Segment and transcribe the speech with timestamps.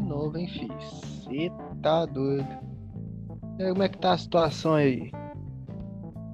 [0.00, 0.80] de novo, hein, filho?
[1.24, 1.50] Cê
[1.82, 2.48] tá doido.
[3.58, 5.10] E aí, como é que tá a situação aí?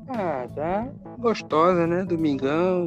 [0.09, 2.05] Ah, tá gostosa, né?
[2.05, 2.85] Domingão,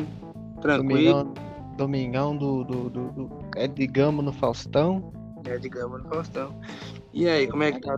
[0.62, 1.24] tranquilo.
[1.26, 1.34] Domingão,
[1.78, 5.12] domingão do, do, do, do- É de gamo no Faustão.
[5.46, 6.54] É, digamos, no Faustão.
[7.14, 7.98] E aí, como é que tá?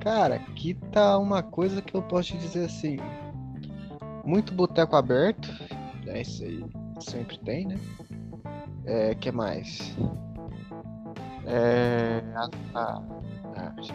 [0.00, 2.96] Cara, aqui tá uma coisa que eu posso te dizer assim.
[4.24, 5.48] Muito boteco aberto.
[6.06, 6.64] É isso aí.
[7.00, 7.78] Sempre tem, né?
[8.84, 9.96] É, que mais?
[11.52, 12.22] É,
[12.74, 13.02] a, a,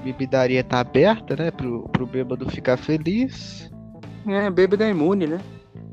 [0.04, 1.52] bebidaria tá aberta, né?
[1.52, 3.72] Pro, pro bêbado ficar feliz.
[4.28, 5.40] É, bêbado é imune, né?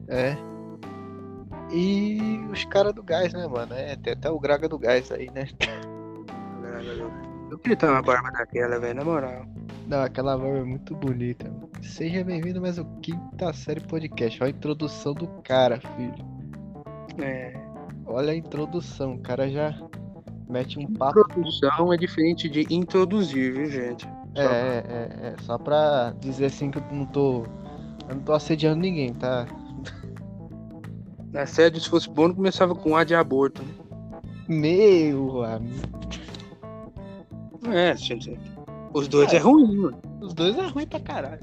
[0.08, 0.36] É.
[1.72, 3.72] E os caras do gás, né, mano?
[3.74, 5.48] É, tem até o Graga do gás aí, né?
[7.50, 9.46] Eu queria ter uma barba daquela, velho, na moral.
[9.86, 11.48] Não, aquela barba é muito bonita.
[11.48, 11.70] mano.
[11.82, 14.42] Seja bem-vindo mais ao quinta série podcast.
[14.42, 17.24] Olha a introdução do cara, filho.
[17.24, 17.54] É.
[18.06, 19.14] Olha a introdução.
[19.14, 19.74] O cara já
[20.52, 21.18] mete um papo.
[21.20, 24.06] Introdução é diferente de introduzir, viu, gente?
[24.34, 25.34] É, é, é, é.
[25.42, 27.44] Só pra dizer assim que eu não tô.
[28.08, 29.46] Eu não tô assediando ninguém, tá?
[31.32, 33.62] Na sede, se fosse bom, não começava com A de aborto.
[33.62, 33.72] né?
[34.48, 35.88] Meu amigo.
[37.72, 38.38] É, gente.
[38.92, 39.36] Os dois É.
[39.36, 39.98] é ruim, mano.
[40.20, 41.40] Os dois é ruim pra caralho.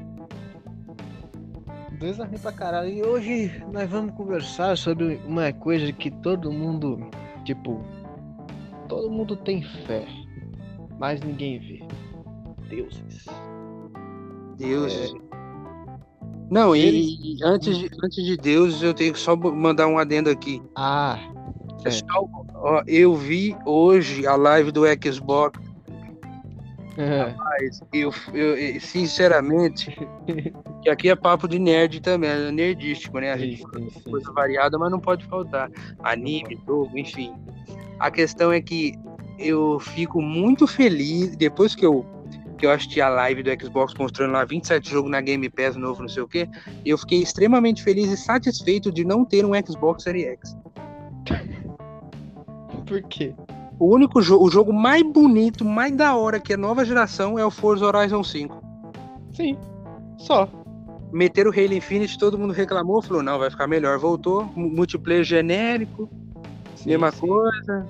[1.92, 2.90] Os dois é ruim pra caralho.
[2.90, 7.10] E hoje nós vamos conversar sobre uma coisa que todo mundo,
[7.46, 7.82] tipo,
[8.90, 10.06] todo mundo tem fé,
[11.00, 11.80] mas ninguém vê.
[12.68, 13.26] Deuses.
[14.58, 14.94] Deus.
[14.94, 15.30] É.
[16.50, 20.30] Não, e, e antes, de, antes de Deus, eu tenho que só mandar um adendo
[20.30, 20.62] aqui.
[20.76, 21.18] Ah,
[21.80, 21.84] é.
[21.84, 25.60] Pessoal, ó, eu vi hoje a live do Xbox,
[26.98, 29.96] mas eu, eu- sinceramente,
[30.84, 33.32] que aqui é papo de nerd também, é nerdístico, né?
[33.32, 34.34] A gente Sim, sim, coisa sim.
[34.34, 35.70] variada, mas não pode faltar.
[36.04, 37.34] Anime, jogo, enfim.
[38.00, 38.94] A questão é que
[39.38, 42.06] eu fico muito feliz, depois que eu,
[42.58, 46.02] que eu assisti a live do Xbox mostrando lá 27 jogos na Game Pass novo,
[46.02, 46.48] não sei o quê,
[46.86, 50.58] eu fiquei extremamente feliz e satisfeito de não ter um Xbox Series X.
[52.86, 53.34] Por quê?
[53.78, 57.46] O único jogo, o jogo mais bonito, mais da hora que é nova geração é
[57.46, 58.62] o Forza Horizon 5.
[59.32, 59.58] Sim,
[60.18, 60.50] só.
[61.14, 63.98] Meteram o Halo Infinite, todo mundo reclamou, falou, não, vai ficar melhor.
[63.98, 66.10] Voltou, mu- multiplayer genérico,
[66.84, 67.28] Sim, mesma sim.
[67.28, 67.88] coisa.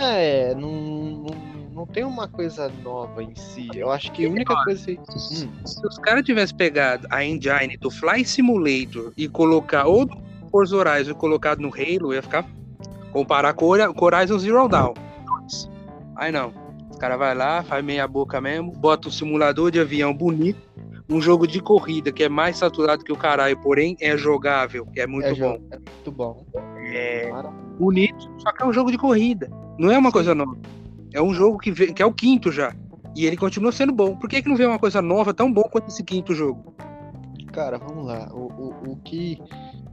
[0.00, 1.34] É, não, não,
[1.72, 3.68] não tem uma coisa nova em si.
[3.74, 4.84] Eu acho que a única coisa.
[4.86, 5.48] que- Hum.
[5.64, 10.16] Se os caras tivessem pegado a engine do Fly Simulator e colocar, ou do
[10.50, 12.44] Forza Horizon e colocado no Halo, ia ficar.
[13.12, 14.94] Comparar com o o Horizon Zero Dawn.
[16.16, 16.52] Aí não.
[16.90, 20.60] Os caras vai lá, faz meia boca mesmo, bota um simulador de avião bonito,
[21.08, 25.00] um jogo de corrida que é mais saturado que o caralho, porém é jogável, que
[25.00, 25.58] é muito é bom.
[25.70, 26.46] É muito bom.
[26.92, 27.30] É
[27.78, 29.48] bonito, só que é um jogo de corrida.
[29.78, 30.12] Não é uma Sim.
[30.14, 30.56] coisa nova.
[31.12, 32.74] É um jogo que, vê- que é o quinto já.
[33.14, 34.16] E ele continua sendo bom.
[34.16, 36.74] Por que, que não vê uma coisa nova tão bom quanto esse quinto jogo?
[37.52, 38.28] Cara, vamos lá.
[38.32, 39.38] O, o, o que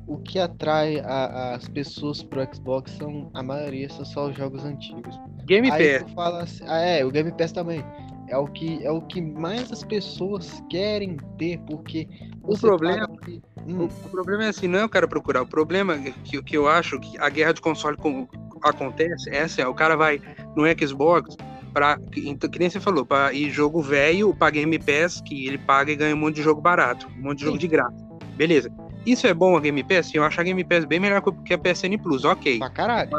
[0.06, 4.66] o que atrai a- as pessoas pro Xbox são a maioria são só os jogos
[4.66, 5.18] antigos.
[5.46, 6.10] Game Aí Pass.
[6.10, 7.82] tu fala assim, ah, é, o Game Pass também.
[8.28, 12.08] É o que é o que mais as pessoas querem ter, porque
[12.42, 15.42] O problema- que- O, Hum, o problema é assim, não é o cara procurar.
[15.42, 18.28] O problema é que, que eu acho que a guerra de console com-
[18.62, 20.20] acontece é assim, ó, o cara vai
[20.56, 21.36] no Xbox
[21.74, 25.48] pra, que, então, que nem você falou, pra ir jogo velho, pra Game Pass, que
[25.48, 27.62] ele paga e ganha um monte de jogo barato, um monte de jogo Sim.
[27.62, 27.96] de graça.
[28.36, 28.70] Beleza.
[29.06, 30.14] Isso é bom a Game Pass?
[30.14, 32.60] Eu acho a Game Pass bem melhor que a PSN Plus, ok.
[32.60, 33.12] pra caralho.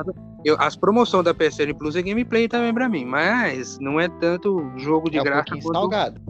[0.45, 4.71] Eu, as promoções da PSN Plus é gameplay também pra mim, mas não é tanto
[4.77, 6.21] jogo de é um graça quanto salgado.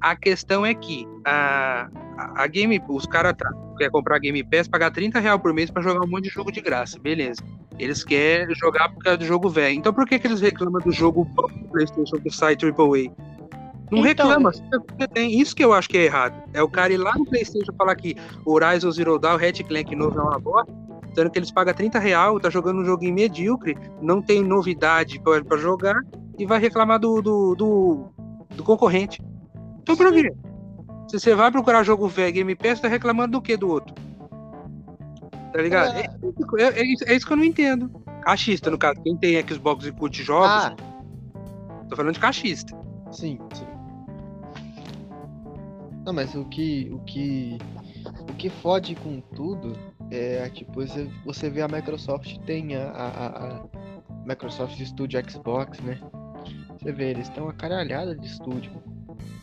[0.00, 3.34] a questão é que a, a, a Game, os caras
[3.76, 6.52] querem comprar Game Pass, pagar 30 reais por mês pra jogar um monte de jogo
[6.52, 7.42] de graça, beleza.
[7.76, 9.74] Eles querem jogar por causa do jogo velho.
[9.74, 13.12] Então por que, que eles reclamam do jogo do PlayStation que sai AAA?
[13.92, 15.38] Não Então, reclama, você tem.
[15.38, 16.42] Isso que eu acho que é errado.
[16.54, 18.16] É o cara ir lá no PlayStation falar que
[18.46, 20.72] Horizon Zero Dawn, Red Clank novo é uma bosta,
[21.14, 25.44] sendo que eles pagam 30 reais, tá jogando um joguinho medíocre, não tem novidade pra,
[25.44, 26.00] pra jogar
[26.38, 28.04] e vai reclamar do, do, do,
[28.56, 29.20] do concorrente.
[29.82, 30.32] Então por quê?
[31.08, 33.94] Se você vai procurar jogo velho Game Pass, tá reclamando do que do outro?
[35.52, 35.94] Tá ligado?
[35.98, 36.10] É.
[36.58, 37.90] É, é- é isso, é isso que eu não entendo.
[38.22, 40.74] Cachista, no caso, quem tem Xbox e curte jogos, Ah,
[41.90, 42.74] tô falando de cachista.
[43.10, 43.66] sim, sim.
[46.04, 47.58] Não, mas o que o que
[48.28, 49.76] o que fode com tudo
[50.10, 53.64] é tipo você, você vê a Microsoft tem a, a, a-
[54.26, 55.98] Microsoft Studio Xbox, né?
[56.78, 58.72] Você vê, eles têm uma caralhada de estúdio.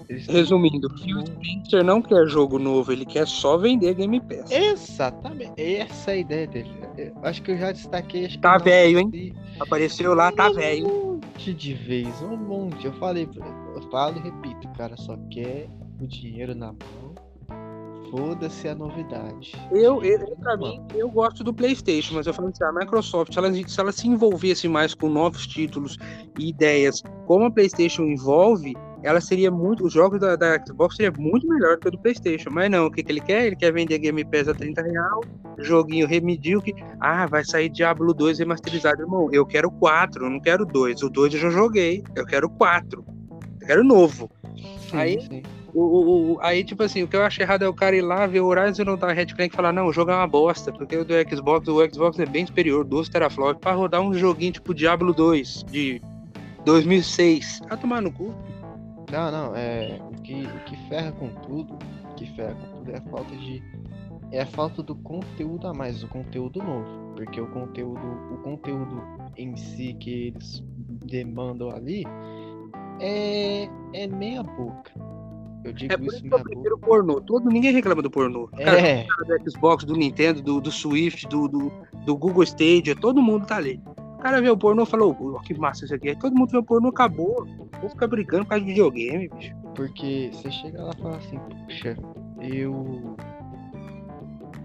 [0.10, 4.50] Eles Resumindo, Phil Spencer não quer jogo novo, ele quer só vender Game Pass.
[4.52, 6.72] Exatamente, essa é a ideia dele.
[6.98, 8.28] Eu acho que eu já destaquei.
[8.40, 9.34] Tá velho, hein?
[9.60, 10.88] Apareceu lá, tá velho.
[10.88, 12.86] monte de vezes, um monte.
[12.86, 13.30] Eu falei,
[13.76, 15.70] eu falo e repito, cara, só quer
[16.02, 17.16] o dinheiro na mão.
[18.10, 19.54] Foda-se a novidade.
[19.72, 23.38] Eu, eu, pra mim, eu gosto do PlayStation, mas eu falo assim, a Microsoft, se
[23.38, 25.96] ela, se ela se envolvesse mais com novos títulos
[26.40, 29.86] e ideias, como a PlayStation envolve, ela seria muito.
[29.86, 32.50] Os jogos da, da Xbox seria muito melhor do que o do PlayStation.
[32.52, 33.46] Mas não, o que, que ele quer?
[33.46, 35.22] Ele quer vender Game Pass a 30 real,
[35.60, 36.74] joguinho remedíocre.
[37.00, 39.04] Ah, vai sair Diablo 2 remasterizado.
[39.04, 41.04] Irmão, eu quero 4, eu não quero 2.
[41.04, 43.06] O 2 eu já joguei, eu quero 4.
[43.62, 44.32] Eu quero novo.
[44.90, 45.44] Sim, aí, sim.
[45.74, 48.26] O, o, aí, tipo assim, o que eu acho errado é o cara ir lá
[48.26, 50.72] ver o Horizon não dar Red Clank e falar, não, o jogo é uma bosta,
[50.72, 54.54] porque o do Xbox, o Xbox é bem superior, 12 teraflops, pra rodar um joguinho
[54.54, 56.02] tipo Diablo 2 de
[56.66, 57.62] 2006.
[57.68, 58.34] Vai tomar no cu.
[59.12, 60.00] Não, não, é.
[60.02, 61.74] O que, o que ferra com tudo,
[62.12, 63.64] o que ferra com tudo é a falta de.
[64.32, 67.14] É a falta do conteúdo a mais, o conteúdo novo.
[67.16, 68.00] Porque o conteúdo,
[68.32, 69.02] o conteúdo
[69.36, 70.64] em si que eles
[71.06, 72.06] demandam ali
[73.00, 74.92] é, é meia boca.
[75.64, 76.88] Eu digo é por isso que eu prefiro boca.
[76.88, 77.22] pornô.
[77.22, 78.48] Todo, ninguém reclama do pornô.
[78.48, 79.06] Cara, é.
[79.06, 81.72] Cara do Xbox, do Nintendo, do, do Swift, do, do,
[82.06, 83.82] do Google Stadia, todo mundo tá ali.
[83.98, 86.10] O cara vê o pornô e falou, oh, que massa isso aqui.
[86.10, 87.46] Aí todo mundo vê o pornô, acabou.
[87.80, 89.56] Vou ficar brincando por causa de videogame, bicho.
[89.76, 91.98] Porque você chega lá e fala assim, puxa,
[92.42, 93.16] eu.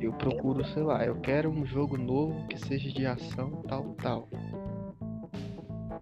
[0.01, 4.29] Eu procuro, sei lá, eu quero um jogo novo que seja de ação, tal, tal.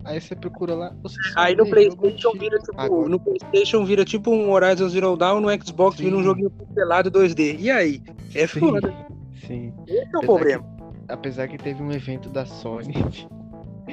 [0.05, 0.93] Aí você procura lá.
[1.03, 2.81] Você aí no PlayStation vira tipo.
[2.81, 3.09] Agora.
[3.09, 6.05] No PlayStation vira tipo um Horizon Zero Dawn, no Xbox Sim.
[6.05, 7.57] vira um joguinho pelado 2D.
[7.61, 8.03] E aí?
[8.35, 8.61] É Sim.
[8.61, 8.93] foda.
[9.47, 9.73] Sim.
[9.87, 10.65] Esse é o problema.
[10.65, 12.95] Que, apesar que teve um evento da Sony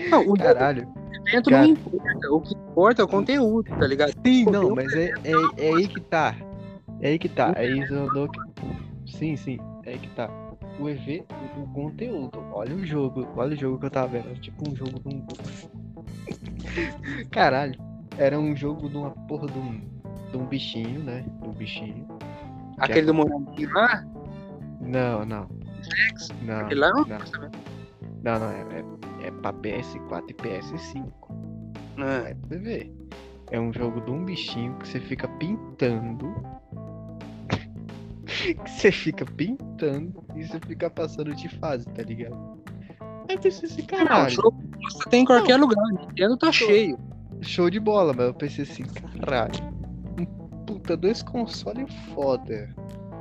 [0.10, 0.88] Não, o Caralho.
[1.28, 1.68] evento Cara...
[1.68, 2.32] não importa.
[2.32, 4.14] O que importa é o conteúdo, tá ligado?
[4.26, 6.36] Sim, não, mas é, é, é aí que tá.
[7.02, 7.54] É aí que tá.
[7.56, 7.94] É isso
[8.32, 9.12] que...
[9.18, 9.60] Sim, sim.
[9.86, 10.30] É aí que tá.
[10.80, 12.44] O evento, o conteúdo.
[12.54, 13.28] Olha o jogo.
[13.36, 14.40] Olha o jogo que eu tava vendo.
[14.40, 15.26] Tipo um jogo um.
[17.32, 17.80] Caralho.
[18.18, 19.82] Era um jogo de uma porra de um,
[20.32, 21.26] de um bichinho, né?
[21.42, 22.08] De um bichinho.
[22.78, 23.06] Aquele é...
[23.06, 24.06] do moranguinho lá?
[24.82, 25.50] Não, não.
[25.82, 26.30] Sex?
[26.42, 26.60] Não.
[26.60, 27.06] Aquele lá não?
[28.22, 31.12] Não, não, é, é é pra PS4 e PS5.
[31.98, 32.34] É.
[32.34, 32.92] pra ver.
[33.52, 36.34] É um jogo de um bichinho que você fica pintando.
[38.26, 42.60] que você fica pintando e você fica passando de fase, tá ligado?
[43.30, 44.24] Aí eu pensei assim, caralho.
[44.24, 45.68] Não, jogo você tem em qualquer não.
[45.68, 45.84] lugar.
[45.92, 47.00] Nintendo tá show, cheio.
[47.42, 49.54] Show de bola, mas eu pensei assim, caralho.
[50.66, 52.74] Puta, dois consoles foda.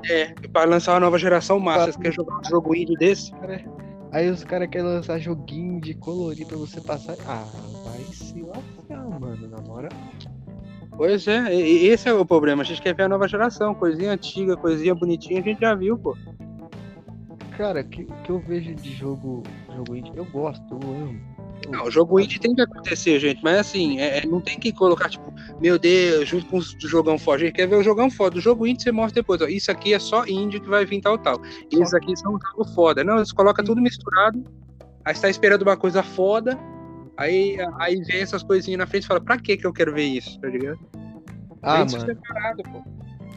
[0.09, 3.33] É, pra lançar uma nova geração massa, você quer jogar um jogo indie desse?
[3.33, 3.63] Cara,
[4.11, 7.17] Aí os caras querem lançar joguinho de colorir pra você passar.
[7.27, 7.45] Ah,
[7.85, 9.93] vai se lascar, mano, na moral.
[10.97, 12.63] Pois é, esse é o problema.
[12.63, 15.99] A gente quer ver a nova geração, coisinha antiga, coisinha bonitinha, a gente já viu,
[15.99, 16.17] pô.
[17.59, 19.43] Cara, o que, que eu vejo de jogo,
[19.75, 21.21] jogo indie, eu gosto, eu amo.
[21.69, 24.73] Não, o jogo indie tem que acontecer, gente, mas assim, é, é, não tem que
[24.73, 27.43] colocar, tipo, meu Deus, junto com o jogão forte.
[27.43, 28.39] A gente quer ver o jogão foda.
[28.39, 31.01] O jogo indie você mostra depois, ó, isso aqui é só indie que vai vir
[31.01, 31.43] tal, tal.
[31.69, 33.03] Isso aqui são um jogo foda.
[33.03, 34.41] Não, você coloca tudo misturado,
[35.05, 36.57] aí você tá esperando uma coisa foda,
[37.17, 40.05] aí, aí vem essas coisinhas na frente e fala, pra que que eu quero ver
[40.05, 40.79] isso, tá ligado?
[41.61, 42.07] Ah, mano.
[42.07, 42.63] Separado,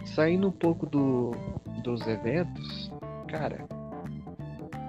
[0.06, 1.31] Saindo um pouco do,
[1.83, 2.91] dos eventos,
[3.27, 3.65] cara,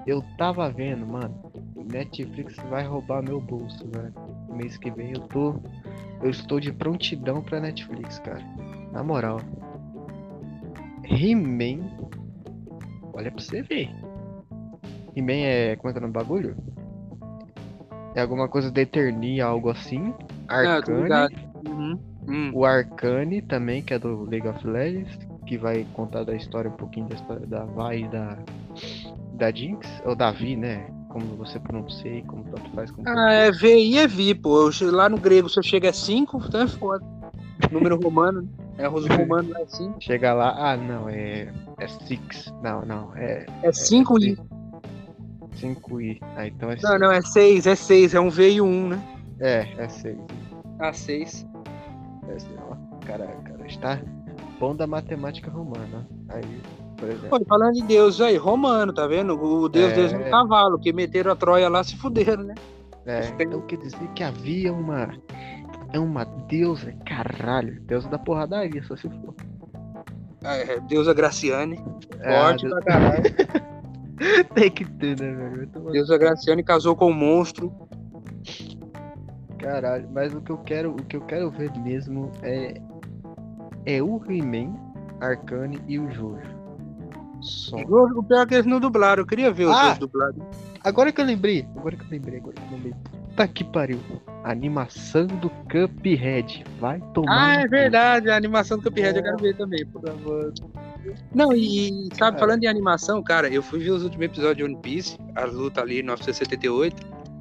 [0.05, 1.51] eu tava vendo, mano,
[1.91, 4.13] Netflix vai roubar meu bolso, velho.
[4.49, 5.55] Mês que vem eu tô.
[6.21, 8.43] Eu estou de prontidão pra Netflix, cara.
[8.91, 9.39] Na moral.
[11.03, 11.89] He-Man.
[13.13, 13.89] Olha pra você ver.
[15.15, 15.75] He-Man é.
[15.75, 16.55] Como é que é o nome do bagulho?
[18.15, 20.13] É alguma coisa de Eternia, algo assim.
[20.47, 21.35] Ah, Arcane.
[21.67, 21.99] Uhum.
[22.27, 22.51] Hum.
[22.53, 25.17] O Arcane também, que é do League of Legends.
[25.45, 28.37] Que vai contar da história, um pouquinho da história da Vi e da.
[29.43, 30.01] Da Jinx.
[30.05, 30.87] Ou da Vi, né?
[31.09, 32.89] como você pronuncia e como tanto faz.
[32.89, 34.71] Como ah, é VI é VI, pô.
[34.83, 37.05] Lá no grego, se eu chega a 5, então é foda.
[37.69, 39.97] Número romano, é arroz romano, é 5.
[39.99, 41.53] Chega lá, ah, não, é.
[41.77, 42.53] É 6.
[42.63, 43.45] Não, não, é.
[43.61, 44.39] É 5i.
[45.57, 46.17] 5i.
[46.35, 49.03] Ah, então é Não, não, é 6, é 6, é um V e um, né?
[49.39, 50.17] É, é 6.
[50.79, 51.45] Ah, 6.
[52.27, 52.37] É,
[52.69, 53.99] ó, cara, cara, está
[54.59, 56.07] bom da matemática romana.
[56.29, 56.61] Aí
[57.03, 57.39] por exemplo.
[57.39, 59.33] Pô, falando de Deus aí, romano, tá vendo?
[59.33, 59.95] O Deus é...
[59.95, 62.55] deles no cavalo, que meteram a Troia lá se fuderam, né?
[63.05, 65.13] É, então quer dizer que havia uma.
[65.91, 69.35] É uma deusa, caralho, deusa da porradaria, só se for.
[70.43, 71.79] É, deusa Graciane.
[72.19, 73.23] É, forte pra caralho.
[74.55, 75.67] Tem que ter, né, velho?
[75.91, 77.71] Deusa Graciane casou com um monstro.
[79.59, 82.81] Caralho, mas o que eu quero, o que eu quero ver mesmo é
[83.85, 84.75] é o He-Man,
[85.19, 86.62] Arcane e o Jojo.
[87.43, 87.77] Só.
[87.77, 89.85] O pior é que eles não dublaram, eu queria ver os Ah!
[89.87, 90.41] dois dublados.
[90.83, 92.93] Agora que eu lembrei, agora que eu lembrei, agora que eu lembrei.
[93.29, 93.99] Puta que pariu.
[94.43, 96.63] Animação do Cuphead.
[96.79, 97.57] Vai tomar.
[97.57, 99.99] Ah, é verdade, a animação do Cuphead eu quero ver também, pô.
[101.33, 102.37] Não, e, sabe, Cara.
[102.37, 105.83] falando de animação, cara, eu fui ver os últimos episódios de One Piece, as lutas
[105.83, 106.95] ali, 978.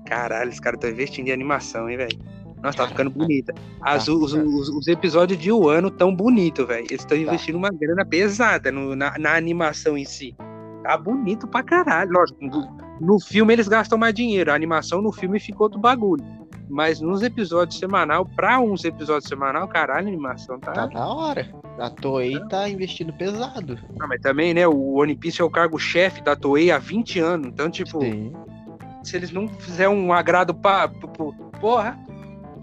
[0.06, 2.18] Caralho, os caras estão investindo em animação, hein, velho?
[2.62, 3.52] Nossa, tá ficando bonita.
[3.80, 4.44] As, Tá, os, cara.
[4.46, 6.86] os, os episódios de um ano tão bonitos, velho.
[6.88, 7.22] Eles estão Tá.
[7.22, 10.34] investindo uma grana pesada no- na, na animação em si.
[10.82, 12.12] Tá bonito pra caralho.
[12.12, 12.38] Lógico,
[13.00, 14.50] no, filme eles gastam mais dinheiro.
[14.50, 16.24] A animação no filme ficou outro bagulho.
[16.70, 20.72] Mas nos episódios semanal, pra uns episódios semanal, caralho, a animação tá.
[20.72, 21.52] Tá da hora.
[21.78, 23.78] A Toei tá investindo pesado.
[23.98, 24.66] Não, mas também, né?
[24.66, 27.48] O One Piece é o cargo-chefe da Toei há 20 anos.
[27.48, 28.32] Então, tipo, Sim.
[29.02, 30.88] se eles não fizerem um agrado pra.
[30.88, 31.98] pra- pra- porra!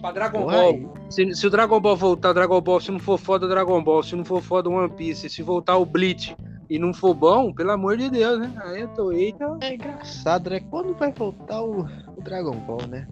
[0.02, 0.94] Pra Dragon Ball.
[1.10, 4.02] Se, se o Dragon Ball voltar, Dragon Ball, se não for foda o Dragon Ball,
[4.04, 6.36] se não for foda o One Piece, se voltar o Bleach
[6.70, 8.54] e não for bom, pelo amor de Deus, né?
[8.64, 9.58] Aí a Toei tá.
[9.62, 10.60] É engraçado, né?
[10.70, 11.82] Quando vai voltar o,
[12.16, 13.08] o Dragon Ball, né?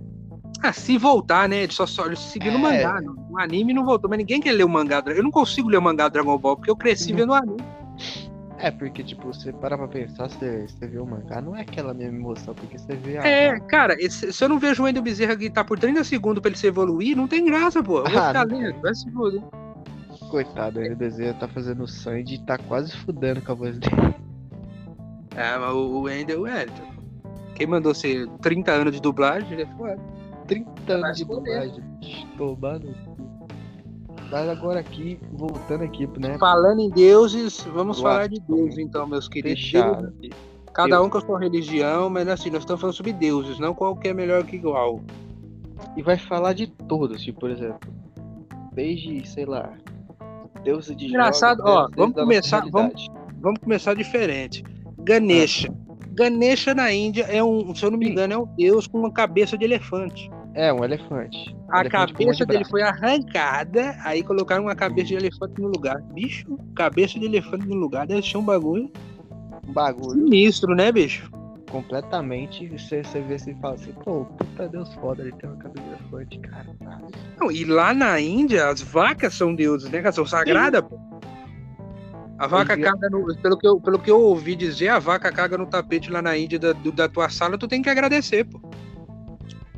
[0.64, 1.68] Ah, se voltar, né?
[1.70, 2.84] Só, só seguindo o É.
[2.84, 3.02] mangá.
[3.02, 5.02] No, no anime não voltou, mas ninguém quer ler o mangá.
[5.02, 7.18] do- Eu não consigo ler o mangá do Dragon Ball, porque eu cresci Uhum.
[7.18, 7.58] vendo o anime.
[8.60, 11.94] É, porque, tipo, você para pra pensar, você, você vê o mangá, não é aquela
[11.94, 13.28] mesma emoção, porque você vê a.
[13.28, 16.50] É, cara, esse- se eu não vejo o Wendel Bezerra gritar por 30 segundos pra
[16.50, 18.00] ele se evoluir, não tem graça, pô.
[18.00, 19.42] Eu vou Ah, ficar lendo, vai se foder.
[20.32, 23.96] Coitado, ele desenha, tá fazendo sangue e tá quase fudendo com a voz dele.
[25.36, 26.66] É, mas o Wendel, é.
[27.56, 29.98] Quem mandou ser 30 anos de dublagem, ele é foda.
[30.48, 31.84] 30 Vai anos de dublagem.
[32.38, 32.94] Tomando.
[34.30, 36.38] Mas agora aqui, voltando aqui, né?
[36.38, 38.40] Falando em deuses, vamos falar de.
[38.42, 39.62] Deus, então, meus queridos.
[39.62, 40.14] Fechado.
[40.74, 43.96] Cada um com a sua religião, mas assim, nós estamos falando sobre deuses, não qual
[43.96, 45.02] que é melhor que igual.
[45.96, 47.80] E vai falar de todos, tipo, por exemplo.
[48.74, 49.74] Desde, sei lá.
[50.64, 53.10] Deus de Engraçado, jogos, ó, vamos começar- realidade.
[53.40, 54.64] Vamos começar diferente.
[55.00, 55.74] Ganesha.
[56.12, 59.12] Ganesha na Índia é um, se eu não me engano, é um deus com uma
[59.12, 60.30] cabeça de elefante.
[60.58, 61.56] É, um elefante.
[61.70, 62.72] A Elefante cabeça de dele braço.
[62.72, 66.02] foi arrancada, aí colocaram uma cabeça de elefante no lugar.
[66.14, 68.92] Bicho, cabeça de elefante no lugar deve ser um bagulho
[69.68, 71.30] Um bagulho sinistro, né, bicho?
[71.70, 72.66] completamente.
[72.70, 75.86] Você, você vê assim e fala assim, pô, puta Deus foda, ele tem uma cabeça
[75.86, 76.66] de elefante, cara.
[77.40, 80.10] Não, e lá na Índia, as vacas são deuses, né?
[80.14, 80.98] São sagradas, pô.
[82.40, 83.36] A vaca Hoje- caga no.
[83.42, 86.38] Pelo que, eu, pelo que eu ouvi dizer, a vaca caga no tapete lá na
[86.38, 88.62] Índia da, do- da tua sala, tu tem que agradecer, pô.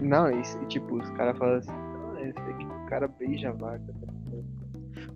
[0.01, 3.51] Não, e, e, tipo, os caras falam assim, ah, esse aqui, o cara beija a
[3.53, 3.82] vaca.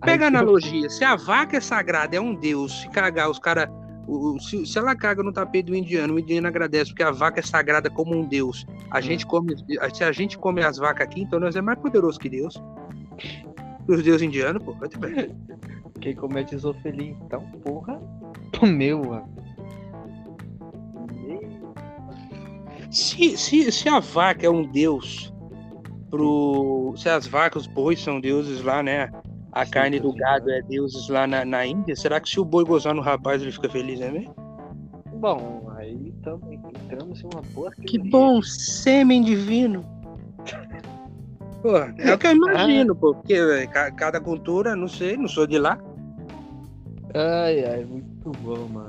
[0.02, 0.90] Pega a tipo, analogia.
[0.90, 3.68] Se a vaca é sagrada, é um deus, se cagar, os caras.
[4.40, 7.42] Se, se ela caga no tapete do indiano, o indiano agradece porque a vaca é
[7.42, 8.66] sagrada como um deus.
[8.90, 9.02] A Hum.
[9.02, 9.54] gente come.
[9.94, 12.62] Se a gente come as vacas aqui, então nós é mais poderoso que Deus.
[13.88, 15.34] Os deuses indianos, pô, vai te bem.
[16.02, 17.98] Quem comete zoofilia, então, porra,
[18.62, 19.33] meu, mano.
[22.94, 25.32] Se, se, se a vaca é um deus
[26.10, 26.94] pro.
[26.96, 29.10] Se as vacas, os bois são deuses lá, né?
[29.52, 32.64] A carne do gado é deuses lá na, na Índia, será que se o boi
[32.64, 34.34] gozar no rapaz ele fica feliz, né, mesmo?
[35.14, 39.84] Bom, aí também entramos em uma boa Que bom sêmen divino.
[41.62, 45.28] Pô, é o que eu imagino, pô, porque véi, ca- cada cultura, não sei, não
[45.28, 45.78] sou de lá.
[47.14, 48.88] Ai, ai, muito bom, mano.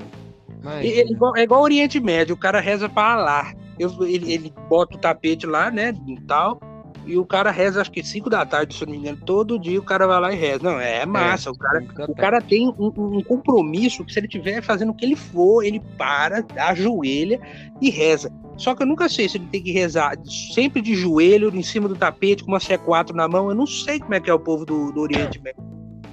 [0.63, 3.53] Mas, É igual, é igual o Oriente Médio, o cara reza pra Alá.
[3.79, 6.59] Eu- ele, ele bota o tapete lá, né, e tal,
[7.05, 9.59] e o cara reza acho que 5 da tarde, se eu não me engano, todo
[9.59, 10.63] dia o cara vai lá e reza.
[10.63, 14.61] Não, é massa, o cara O cara tem um, um compromisso que se ele estiver
[14.63, 17.39] fazendo o que ele for, ele para, ajoelha
[17.79, 18.31] e reza.
[18.57, 21.87] Só que eu nunca sei se ele tem que rezar sempre de joelho, em cima
[21.87, 23.49] do tapete, com uma C4 na mão.
[23.49, 25.61] Eu não sei como é que é o povo do, do Oriente Médio.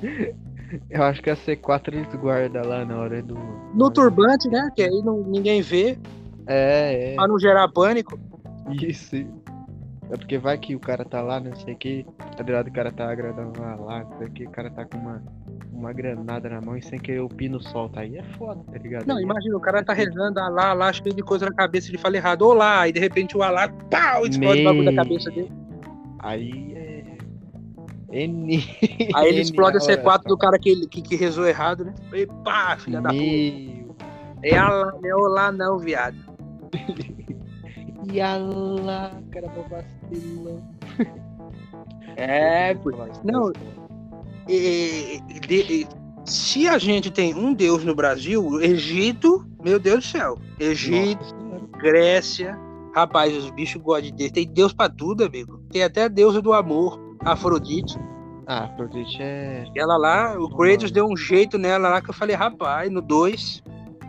[0.88, 3.36] Eu acho que a C4 eles guardam lá na hora do.
[3.74, 4.70] No turbante, né?
[4.74, 5.98] Que aí não, ninguém vê,
[6.46, 7.14] É, é.
[7.14, 8.18] pra não gerar pânico.
[8.70, 9.16] Isso.
[10.10, 12.04] É porque vai que o cara tá lá, não sei o que,
[12.36, 12.68] tá ligado?
[12.68, 15.22] O cara tá agradando lá, não sei o que, o cara tá com uma,
[15.72, 18.00] uma granada na mão e sem querer o pino solta.
[18.00, 19.06] Aí é foda, tá ligado?
[19.06, 21.88] Não, Aí é- imagina, o cara tá rezando, Alá, Alá, cheio de coisa na cabeça,
[21.88, 25.30] ele fala errado, olá, aí de repente o Alá, pau, explode o bagulho da cabeça
[25.30, 25.50] dele.
[26.18, 27.02] Aí é.
[28.10, 28.62] N.
[29.16, 31.86] Aí ele N explode a hora, C4 do cara que, ele- que, que rezou errado,
[31.86, 31.94] né?
[32.12, 33.96] E pá, filha da puta.
[34.42, 36.16] É Alá, não é olá não, viado.
[38.12, 40.62] E lá, cara, vacilão.
[42.16, 42.90] É, pô.
[43.24, 43.52] Não,
[44.48, 45.86] E- de- e-
[46.24, 50.38] se a gente tem um deus no Brasil, Egito, meu Deus do céu.
[50.58, 51.24] Egito,
[51.78, 52.58] Grécia,
[52.94, 54.30] rapaz, os bichos gostam de Deus.
[54.32, 55.60] Tem Deus pra tudo, amigo.
[55.70, 57.96] Tem até a deusa do amor, Afrodite.
[58.46, 59.64] Ah, Afrodite é.
[59.76, 63.62] Ela lá, o Kratos deu um jeito nela lá que eu falei, rapaz, no 2.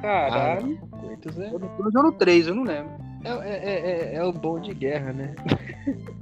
[0.04, 0.78] Caralho.
[0.92, 0.98] Ah,
[1.46, 2.92] é, no ou no 3, eu não lembro.
[3.24, 5.34] é, é, é, é o bom de guerra, né?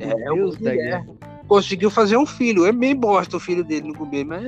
[0.00, 0.98] É, o é o Deus bom de guerra.
[1.04, 1.06] guerra.
[1.46, 2.66] Conseguiu fazer um filho.
[2.66, 4.42] É meio bosta o filho dele no começo, mas.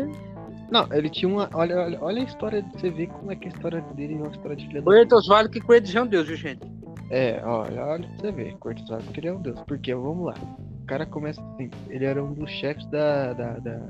[0.72, 1.48] Não, ele tinha uma.
[1.54, 2.64] Olha, olha, olha a história.
[2.74, 5.48] Você vê como é que a história dele é uma história de filha Kratos vale
[5.48, 6.66] que Kratos é um deus, viu, gente?
[7.10, 8.56] É, olha, olha pra você ver.
[8.56, 9.60] Kratos sabe que ele é um deus.
[9.68, 10.34] Porque, vamos lá.
[10.82, 11.70] O cara começa assim.
[11.88, 13.32] Ele era um dos chefes da.
[13.34, 13.80] da, da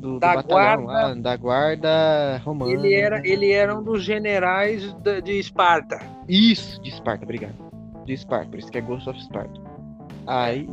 [0.00, 1.08] do, do Da batalhão guarda.
[1.08, 2.72] lá, da guarda romana.
[2.72, 6.00] Ele era, ele era um dos generais da- de Esparta.
[6.28, 7.54] Isso, de Esparta, obrigado.
[8.04, 9.60] De Esparta, por isso que é Ghost of Sparta.
[10.26, 10.68] Aí.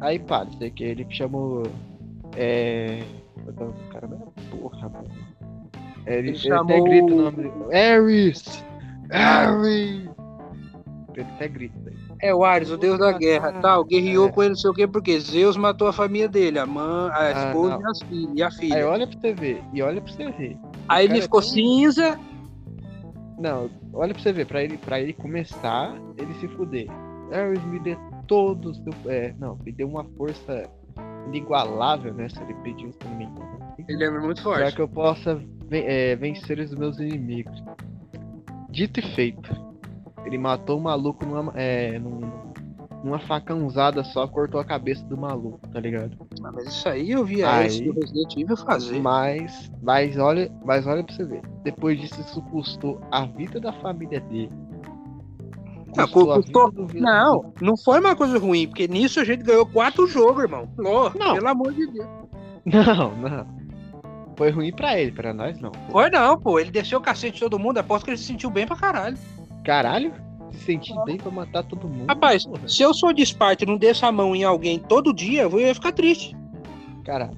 [0.00, 1.62] Aí, pá, sei que ele chamou.
[2.36, 3.02] É.
[3.90, 4.18] Caramba,
[4.50, 5.08] porra, mano.
[6.06, 7.52] É, Ele, Ele ele até chamou- grita o nome dele.
[7.76, 8.64] Ares!
[9.10, 10.08] Ares!
[11.14, 11.78] Ele até grita.
[11.84, 11.94] daí.
[12.22, 13.84] É o Ares, o deus da guerra, tal.
[13.84, 14.32] Guerreou É.
[14.32, 17.16] com ele, não sei o quê, porque Zeus matou a família dele, a mãe, a
[17.18, 17.80] Ah, esposa não.
[17.82, 18.76] e, as filhas, e a filha.
[18.76, 19.62] Aí olha pra você ver.
[19.74, 20.56] E olha pra você ver.
[20.88, 22.18] Aí ele ficou tão- cinza.
[23.40, 24.46] Não, olha pra você ver.
[24.46, 26.86] Pra ele, pra ele começar, ele se fuder.
[27.32, 27.96] Ares me dê
[28.28, 28.92] todo o seu.
[29.06, 30.62] É, não, me deu uma força
[31.26, 32.28] inigualável, né?
[32.28, 33.28] Se ele pediu pra mim.
[33.88, 34.76] Ele é muito forte.
[34.76, 37.60] que eu possa é, vencer os meus inimigos.
[38.70, 39.71] Dito e feito.
[40.24, 42.30] Ele matou o maluco numa, é, num-
[43.04, 46.16] numa facãozada só, cortou a cabeça do maluco, tá ligado?
[46.44, 49.00] Ah, Mas isso aí eu via Aí- esse do Resident Evil fazer.
[49.00, 51.42] Mas, mas olha, mas olha pra você ver.
[51.64, 54.50] Depois disso, isso custou a vida da família dele.
[55.94, 56.72] Não, Custou.
[56.94, 60.66] Não, não foi uma coisa ruim, porque nisso a gente ganhou quatro jogos, irmão.
[60.78, 61.10] Não.
[61.34, 62.06] Pelo amor de Deus.
[62.64, 63.46] Não, não.
[64.36, 65.70] Foi ruim pra ele, pra nós não.
[65.90, 66.58] Foi não, pô.
[66.58, 67.76] Ele desceu o cacete de todo mundo.
[67.78, 69.18] Aposto que ele se sentiu bem pra caralho.
[69.64, 70.12] Caralho,
[70.50, 72.06] se sentir bem pra matar todo mundo.
[72.08, 72.68] Rapaz, porra.
[72.68, 75.60] se eu sou de Esparta e não desço a mão em alguém todo dia, eu
[75.60, 76.36] ia ficar triste.
[77.04, 77.36] Caralho.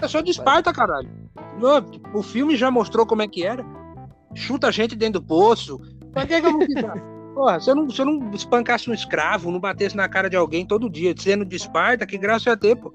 [0.00, 1.08] Eu sou de Esparta, caralho.
[2.12, 3.64] O filme já mostrou como é que era.
[4.34, 5.80] Chuta a gente dentro do poço.
[6.12, 6.98] Pra que, que eu vou ficar?
[7.34, 10.36] Porra, se eu, não, se eu não espancasse um escravo, não batesse na cara de
[10.36, 12.92] alguém todo dia, sendo de Esparta, que graça ia ter, pô.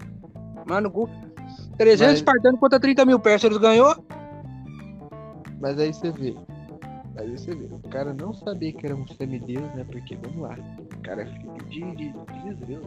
[0.68, 1.10] Mano, cu.
[1.78, 3.96] 300 Mas- espartanos contra 30 mil persas, eles ganhou?
[5.60, 6.36] Mas aí você vê.
[7.18, 7.66] Aí você vê.
[7.66, 9.86] O cara não sabia que era um semideus, né?
[9.92, 10.56] Porque, vamos lá.
[10.80, 12.86] O cara é filho de, de, de Zeus.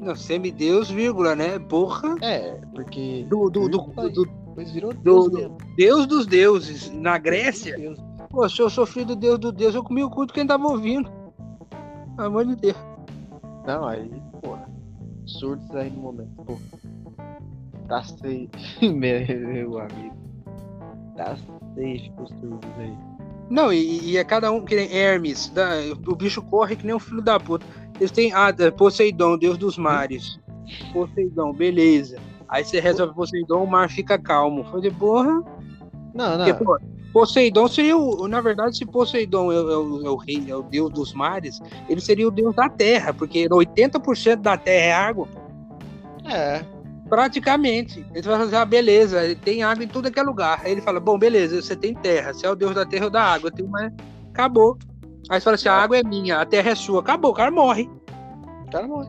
[0.00, 1.58] Não, semideus, vírgula, né?
[1.58, 2.16] Porra.
[2.22, 3.24] É, porque.
[3.28, 3.78] Do, do, do,
[4.10, 5.56] do Depois virou Deus do-.
[5.76, 6.90] Deus dos deuses.
[6.90, 7.98] Na Grécia, Deus.
[8.30, 10.66] pô, se eu sou filho do Deus do Deus, eu comi o culto quem tava
[10.66, 11.10] ouvindo.
[12.16, 12.76] Pelo amor de Deus.
[13.66, 14.10] Não, aí,
[14.42, 14.68] porra.
[15.26, 16.30] Surdos aí no momento.
[16.44, 16.56] Pô.
[17.86, 18.48] Tá safe,
[18.92, 20.27] meu amigo.
[22.16, 22.92] Com os surdos aí.
[23.50, 25.48] Não, e, e é cada um que nem Hermes.
[25.48, 25.70] da-
[26.06, 27.64] o bicho corre que nem um filho da puta.
[27.98, 30.38] Eles têm ah, é Poseidon, Deus dos mares.
[30.92, 32.18] Poseidon, beleza.
[32.48, 34.64] Aí você resolve Poseidon, o mar fica calmo.
[34.64, 35.42] Foi de porra.
[36.14, 36.44] Não, não.
[36.46, 36.78] Porque, pô,
[37.12, 38.28] Poseidon seria o.
[38.28, 41.12] Na verdade, se Poseidon é, o- é o, é o rei, é o deus dos
[41.14, 45.26] mares, ele seria o deus da terra, porque 80% da terra é água.
[46.30, 46.62] É.
[47.08, 48.04] Praticamente.
[48.14, 50.60] Ele vai fazer, ah, beleza, ele tem água em tudo que é lugar.
[50.64, 53.10] Aí ele fala, bom, beleza, você tem terra, você é o deus da terra ou
[53.10, 53.92] da água, tenho mais.
[54.30, 54.78] Acabou.
[55.28, 57.00] Aí você fala assim, a água é minha, a terra é sua.
[57.00, 57.88] Acabou, o cara morre.
[58.66, 59.08] O cara morre.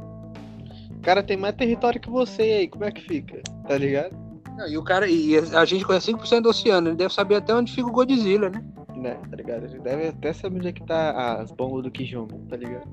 [0.92, 3.42] O cara tem mais território que você aí, como é que fica?
[3.68, 4.16] Tá ligado?
[4.58, 7.56] Não, E o cara, e a gente conhece 5% do oceano, ele deve saber até
[7.56, 8.62] onde fica o Godzilla, né?
[8.98, 9.64] Né, tá ligado?
[9.64, 12.86] Ele deve até saber onde é que tá as bombas do Kijong, tá ligado?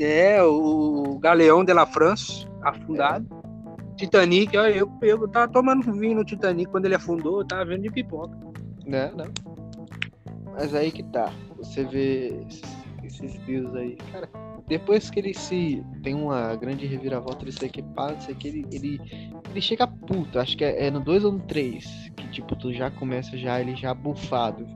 [0.00, 3.26] É, o Galeão de la France, afundado.
[3.96, 7.90] Titanic, olha, eu, eu tava tomando vinho no Titanic quando ele afundou, tava vendo de
[7.90, 8.36] pipoca.
[8.84, 9.26] Né, não.
[10.52, 11.32] Mas aí que tá.
[11.56, 12.62] Você vê esses,
[13.02, 14.28] esses deuses aí, cara.
[14.68, 15.84] Depois que ele se.
[16.02, 19.00] Tem uma grande reviravolta, ele se equipar, não sei que, ele, ele.
[19.50, 22.10] Ele chega puto, acho que é, é no 2 ou no 3.
[22.16, 24.66] Que tipo, tu já começa já, ele já bufado.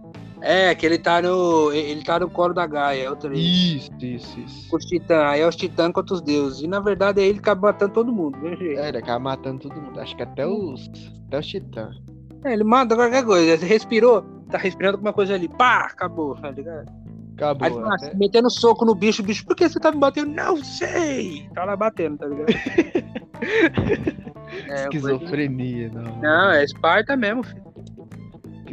[0.42, 1.72] É, que ele tá no.
[1.72, 3.16] Ele tá no colo da Gaia, é o.
[3.32, 4.74] Isso, isso, isso.
[4.74, 6.62] Os titãs, aí é os titãs contra os deuses.
[6.62, 8.76] E na verdade é ele que acaba matando todo mundo, viu, gente?
[8.76, 10.00] É, ele acaba matando todo mundo.
[10.00, 10.90] Acho que até os.
[11.26, 11.96] Até os titãs.
[12.44, 13.58] É, ele mata qualquer coisa.
[13.58, 16.90] Você respirou, tá respirando alguma coisa ali, pá, acabou, tá ligado?
[17.34, 17.66] Acabou.
[17.66, 19.98] Aí ele fala até- assim, metendo soco no bicho, bicho, por que você tá me
[19.98, 20.32] batendo?
[20.32, 21.48] Não sei!
[21.54, 22.46] Tá lá batendo, tá ligado?
[24.68, 26.16] é, Esquizofrenia, não.
[26.18, 27.69] Não, é Esparta mesmo, filho.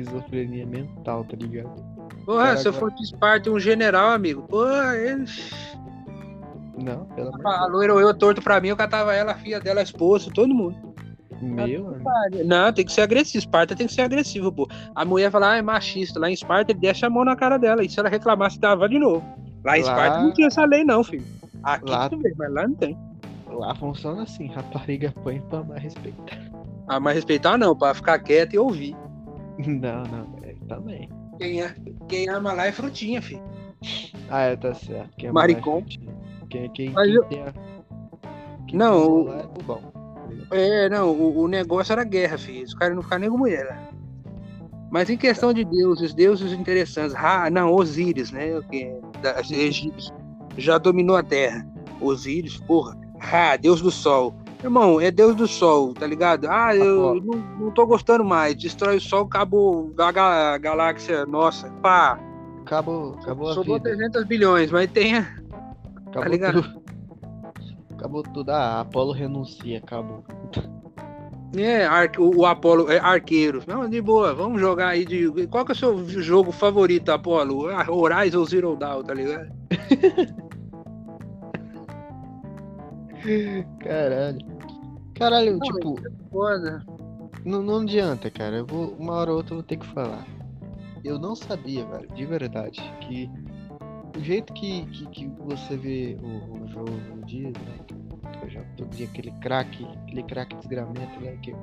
[0.01, 1.71] Esquizofrenia mental, tá ligado?
[2.25, 5.25] Porra, se eu for de Esparta um general, amigo, porra, ele.
[6.77, 9.79] Não, pelo amor A loira eu torto pra mim, eu catava ela, a filha dela,
[9.79, 10.93] a esposa, todo mundo.
[11.41, 11.97] Meu.
[12.45, 13.39] Não, tem que ser agressivo.
[13.39, 14.67] Esparta tem que ser agressivo, pô.
[14.95, 16.19] A mulher fala, ah, é machista.
[16.19, 17.83] Lá em Esparta ele deixa a mão na cara dela.
[17.83, 19.23] E se ela reclamasse, dava de novo.
[19.63, 21.23] Lá em Lá- Esparta não tinha essa lei, não, filho.
[21.63, 22.97] Aqui Lá- tu vê, mas lá não tem.
[23.49, 26.37] Lá funciona assim, rapariga põe pra mais respeitar.
[26.87, 28.95] Ah, mas respeitar não, pra ficar quieto e ouvir.
[29.65, 31.09] Não, não, é, também.
[31.39, 31.75] Quem, é,
[32.07, 33.41] quem ama lá é frutinha, filho.
[34.29, 35.15] Ah, é, tá certo.
[35.17, 35.81] Quem é Maricom.
[35.81, 35.97] mais
[36.49, 37.53] Quem, quem, Mas quem eu- tem a...
[38.67, 39.81] quem Não, tem o- lá é bobão.
[40.51, 42.65] É, não, o, o negócio era guerra, filho.
[42.65, 43.87] Os caras não ficaram nem com mulher, né?
[44.89, 47.13] Mas em questão de deuses, deuses interessantes.
[47.13, 48.57] Ra, não, Osíris, né?
[48.57, 50.13] o Que, da, egípcio,
[50.57, 51.67] já dominou a terra.
[51.99, 52.97] Osíris, porra.
[53.19, 54.33] Ra, deus do sol.
[54.67, 56.47] Irmão, é deus do sol, tá ligado?
[56.49, 57.21] Ah, eu Apolo.
[57.25, 58.53] não, não tô gostando mais.
[58.55, 61.69] Destrói o sol, acabou a, ga- a galáxia nossa.
[61.81, 62.19] Pá,
[62.65, 63.89] Acabou, acabou a sobrou vida.
[63.91, 65.15] 300 bilhões, mas tem.
[65.17, 65.25] a-
[66.07, 66.61] Acabou ligado?
[66.63, 66.81] tudo.
[67.95, 68.49] Acabou tudo.
[68.51, 70.23] Ah, Apolo renuncia, acabou.
[71.55, 73.63] É, arque- o, o Apolo é arqueiro.
[73.65, 75.47] Não, de boa, vamos jogar aí de.
[75.47, 77.69] Qual que é o seu jogo favorito, Apolo?
[77.69, 79.47] Ah, Horizon Zero Dawn, tá ligado?
[83.79, 84.56] Caralho.
[85.17, 85.95] Caralho, Não, tipo,
[86.31, 86.85] Foda.
[87.45, 88.57] não, não adianta, cara.
[88.57, 90.25] Eu vou, uma hora ou outra eu vou ter que falar.
[91.03, 93.29] Eu não sabia, velho, de verdade, que
[94.17, 97.79] o jeito que, que, que você vê o, o jogo no dia, né?
[98.33, 101.37] Que eu jogo todo dia aquele craque, aquele craque desgramento, né?
[101.41, 101.55] Que,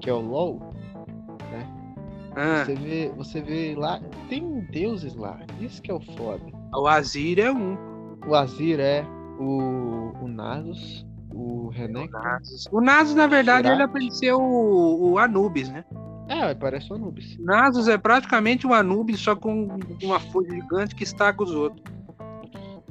[0.00, 0.74] que é o LOL.
[2.36, 5.40] Ah, Você vê, você vê lá, tem deuses lá.
[5.60, 6.44] Isso que é o foda.
[6.72, 7.76] o Azir é um.
[8.26, 9.02] O Azir é
[9.40, 12.18] o, o Nasus, o Renekton.
[12.70, 15.84] O Nasus, na verdade, ele apareceu o, o Anubis, né?
[16.28, 17.38] É, parece o Anubis.
[17.38, 19.68] Nasus é praticamente um Anubis, só com
[20.02, 21.82] uma folha gigante que estaca os outros.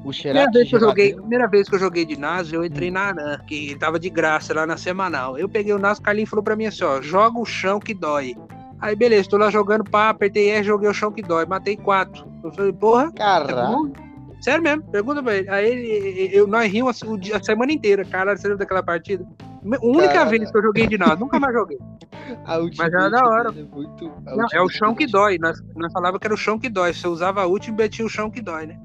[0.04, 2.89] O Primeira vez, que eu joguei, primeira vez que eu joguei de Nasus, eu entrei
[2.89, 5.38] na Aran, que tava de graça lá na semanal.
[5.38, 7.93] Eu peguei o Nasus, o Carlinhos falou pra mim assim, ó, joga o chão que
[7.93, 8.36] dói.
[8.80, 12.26] Aí beleza, tô lá jogando, pá, apertei R, joguei o chão que dói, matei quatro.
[12.43, 13.91] Eu falei, porra, é Caralho.
[13.91, 14.07] bom?
[14.41, 15.50] Sério mesmo, pergunta pra ele.
[15.50, 19.26] Aí ele, eu, nós rimos dia- a semana inteira, caralho, você lembra daquela partida?
[19.65, 20.30] A única Caralho.
[20.30, 21.78] vez que eu joguei de Nasus, nunca mais joguei.
[22.45, 23.50] A Mas era da hora.
[23.50, 26.38] É muito, a Não, é o chão que dói, nós, nós falava que era o
[26.38, 26.93] chão que dói.
[26.93, 28.80] Você usava a ult e metia o chão que dói, né?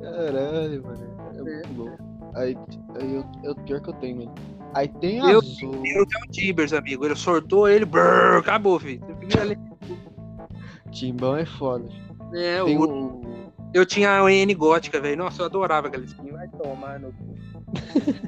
[0.00, 1.16] Caralho, mano.
[1.36, 1.96] É muito bom.
[2.34, 2.56] Aí,
[3.00, 4.34] aí eu, é o pior que eu tenho, mano.
[4.74, 5.70] Aí tem Eu- azul.
[5.82, 7.04] Deus é o Tibers, amigo.
[7.04, 9.02] Ele sortou ele, brrr, acabou, filho.
[10.90, 11.84] Timbão é foda.
[12.32, 13.43] É, Tem o- o.
[13.74, 15.16] Eu tinha a N gótica, velho.
[15.16, 16.30] Nossa, eu adorava aquela skin.
[16.30, 17.34] Vai tomar no cu.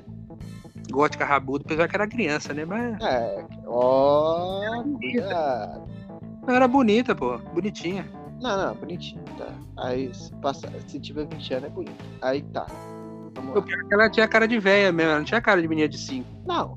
[0.91, 2.65] gótica rabuda, apesar que era criança, né?
[2.65, 4.83] Mas É, ó.
[5.01, 5.89] cuidado.
[6.47, 7.39] não era bonita, pô.
[7.39, 8.05] Bonitinha.
[8.41, 9.53] Não, não, bonitinho, tá.
[9.79, 12.05] Aí se, passar, se tiver 20 anos é bonito.
[12.21, 12.67] Aí tá.
[13.35, 15.63] Vamos O pior é que ela tinha cara de velha mesmo, ela não tinha cara
[15.63, 16.27] de menina de 5.
[16.45, 16.77] Não.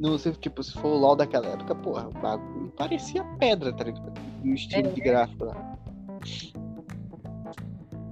[0.00, 3.84] Não, se, tipo, se for o LOL daquela época, porra, o bagulho parecia pedra, tá
[3.84, 4.12] ligado?
[4.44, 5.77] O estilo de gráfico lá.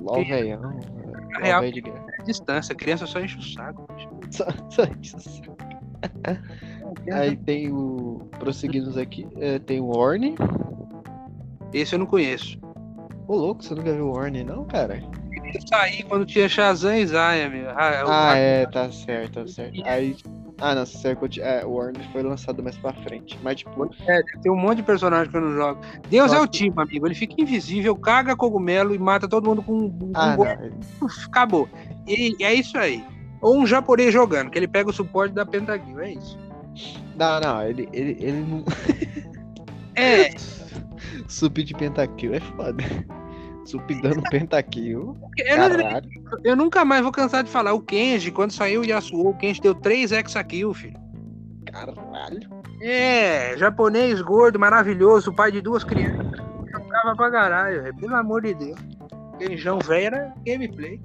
[0.06, 0.16] LOL
[1.42, 2.06] real- velho de guerra.
[2.18, 3.86] É distância, criança só enche o saco.
[4.30, 5.16] Só, só isso.
[7.12, 8.28] Aí tem o.
[8.38, 10.34] Prosseguindo aqui, é, tem o Orne.
[11.72, 12.58] Esse eu não conheço.
[13.28, 15.02] Ô louco, você nunca viu o Orne, não, cara?
[15.54, 17.70] Eu saí quando tinha Shazam e Zaya, meu.
[17.70, 19.82] Ah, o- Ah, é, tá certo, tá certo.
[19.84, 20.16] Aí.
[20.58, 20.84] Ah, não,
[21.16, 23.38] conti- é, o Orne foi lançado mais pra frente.
[23.42, 25.80] Mas, tipo, É, tem um monte de personagem que eu não jogo.
[26.08, 27.06] Deus é o time, amigo.
[27.06, 30.72] Ele fica invisível, caga cogumelo e mata todo mundo com um ah, um golpe.
[31.26, 31.68] Acabou.
[32.06, 33.04] E, e é isso aí.
[33.40, 36.00] Ou um japonês jogando, que ele pega o suporte da pentakill.
[36.00, 36.38] É isso.
[37.16, 38.64] Não, não, ele, ele, ele não.
[39.94, 40.30] É,
[41.28, 42.82] Sup de pentakill é foda.
[43.66, 45.16] Sup dando pentakill.
[45.46, 46.08] Caralho.
[46.44, 47.74] eu nunca mais vou cansar de falar.
[47.74, 50.98] O Kenji, quando saiu o Yasuo, o Kenji deu 3 hexakill, filho.
[51.66, 52.48] Caralho.
[52.80, 56.38] É, japonês gordo, maravilhoso, pai de duas crianças.
[56.70, 57.94] Jogava pra caralho.
[57.96, 58.78] Pelo amor de Deus.
[59.38, 61.00] Kenjão velho era gameplay.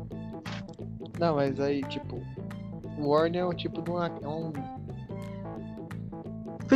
[1.20, 2.22] Não, mas aí, tipo.
[2.98, 4.08] O Orne é um tipo de uma.
[4.08, 4.54] É um.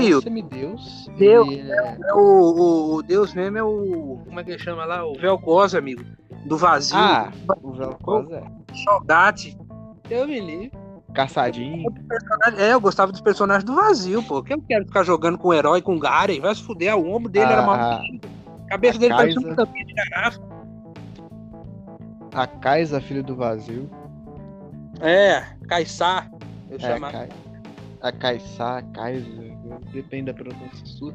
[0.02, 1.10] Filho, um semideus.
[1.18, 1.48] Deus.
[1.50, 1.98] Ele é...
[2.14, 4.20] O, o, Deus mesmo é o.
[4.26, 5.06] Como é que ele chama lá?
[5.06, 6.04] O Vel'Koz, amigo.
[6.46, 6.98] Do vazio.
[6.98, 7.32] Ah,
[7.62, 8.44] o Vel'Koz é.
[8.84, 9.58] Saudade.
[10.10, 10.72] Eu me livre.
[11.14, 11.86] Caçadinho.
[12.58, 14.44] É, eu gostava dos personagens do vazio, pô.
[14.44, 16.40] Que eu quero ficar jogando com o herói, com o Garen.
[16.42, 17.76] Vai se fuder, o ombro dele era uma.
[17.76, 19.48] A, A cabeça a dele parecia Kai'Sa.
[19.48, 20.42] uma tampinha de garrafa.
[22.34, 23.90] a Kaisa, filho do vazio.
[25.00, 26.30] É, Kaysar.
[26.70, 27.14] Eu É, chamava.
[27.14, 27.30] Kai,
[28.02, 29.55] a Kaisa, a Kaisa.
[29.92, 31.14] Depende da pronúncia sua.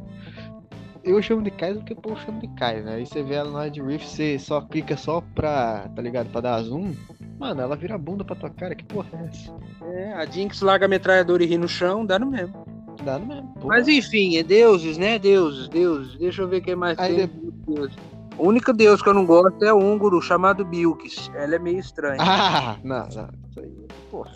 [1.03, 2.91] Eu chamo de Kaisa porque o povo chama de Kaisa.
[2.91, 5.89] Aí você vê ela na hora de Rift, você só clica só pra.
[5.95, 6.29] tá ligado?
[6.31, 6.93] Pra dar zoom.
[7.39, 8.75] Mano, ela vira bunda pra tua cara.
[8.75, 9.55] Que porra é essa?
[9.87, 12.67] É, a Jinx larga a metralhadora e ri no chão, dá no mesmo.
[13.03, 13.49] Dá no mesmo.
[13.55, 13.67] porra.
[13.67, 15.19] Mas enfim, é deuses, né?
[15.19, 16.19] Deuses, deuses.
[16.19, 17.31] Deixa eu ver quem mais Aí tem.
[17.67, 17.97] Deus.
[18.37, 21.31] O único deus que eu não gosto é o húngaro chamado Bilkis.
[21.35, 22.19] Ela é meio estranha.
[22.21, 23.29] Ah, não, não.
[23.49, 23.73] Isso aí.
[24.11, 24.33] Porra.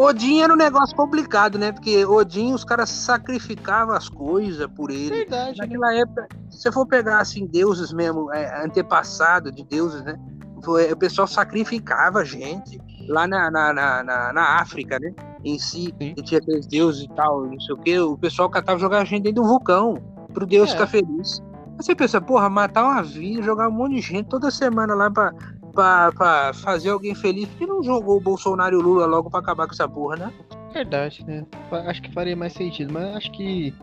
[0.00, 1.72] Odin era um negócio complicado, né?
[1.72, 5.10] Porque Odin, os caras sacrificavam as coisas por ele.
[5.10, 5.58] Verdade.
[5.58, 5.66] né?
[5.66, 10.18] Naquela época, se você for pegar assim, deuses mesmo, é, antepassado de deuses, né?
[10.64, 15.12] Foi, o pessoal sacrificava gente lá na, na, na, na, na África, né?
[15.44, 16.14] Em si, Sim.
[16.14, 17.98] que tinha aqueles deuses e tal, não sei o quê.
[17.98, 19.94] O pessoal catava jogar gente dentro do vulcão
[20.32, 20.72] pro Deus É.
[20.72, 21.40] ficar feliz.
[21.78, 25.10] Aí você pensa, porra, matar uma vida, jogar um monte de gente toda semana lá
[25.10, 25.32] pra,
[25.72, 27.48] pra, pra fazer alguém feliz.
[27.48, 30.16] Por que não jogou o Bolsonaro e o Lula logo pra acabar com essa porra,
[30.16, 30.32] né?
[30.72, 31.44] Verdade, né?
[31.86, 33.74] Acho que faria mais sentido, mas acho que.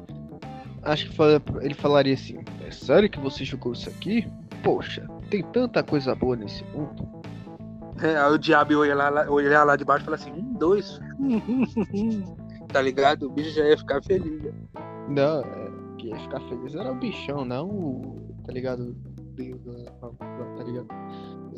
[0.84, 1.22] Acho que
[1.62, 4.28] ele falaria assim: É sério que você jogou isso aqui?
[4.64, 7.08] Poxa, tem tanta coisa boa nesse mundo.
[8.02, 11.00] É, aí o diabo olha lá, olhar lá de baixo e fala assim, um, dois.
[12.72, 13.24] tá ligado?
[13.24, 14.44] O bicho já ia ficar feliz.
[14.44, 14.52] né?
[15.10, 18.36] Não, é, que ia ficar feliz era o bichão, não o.
[18.46, 18.96] Tá ligado?
[19.40, 19.92] O Deus lá,
[20.58, 20.88] Tá ligado?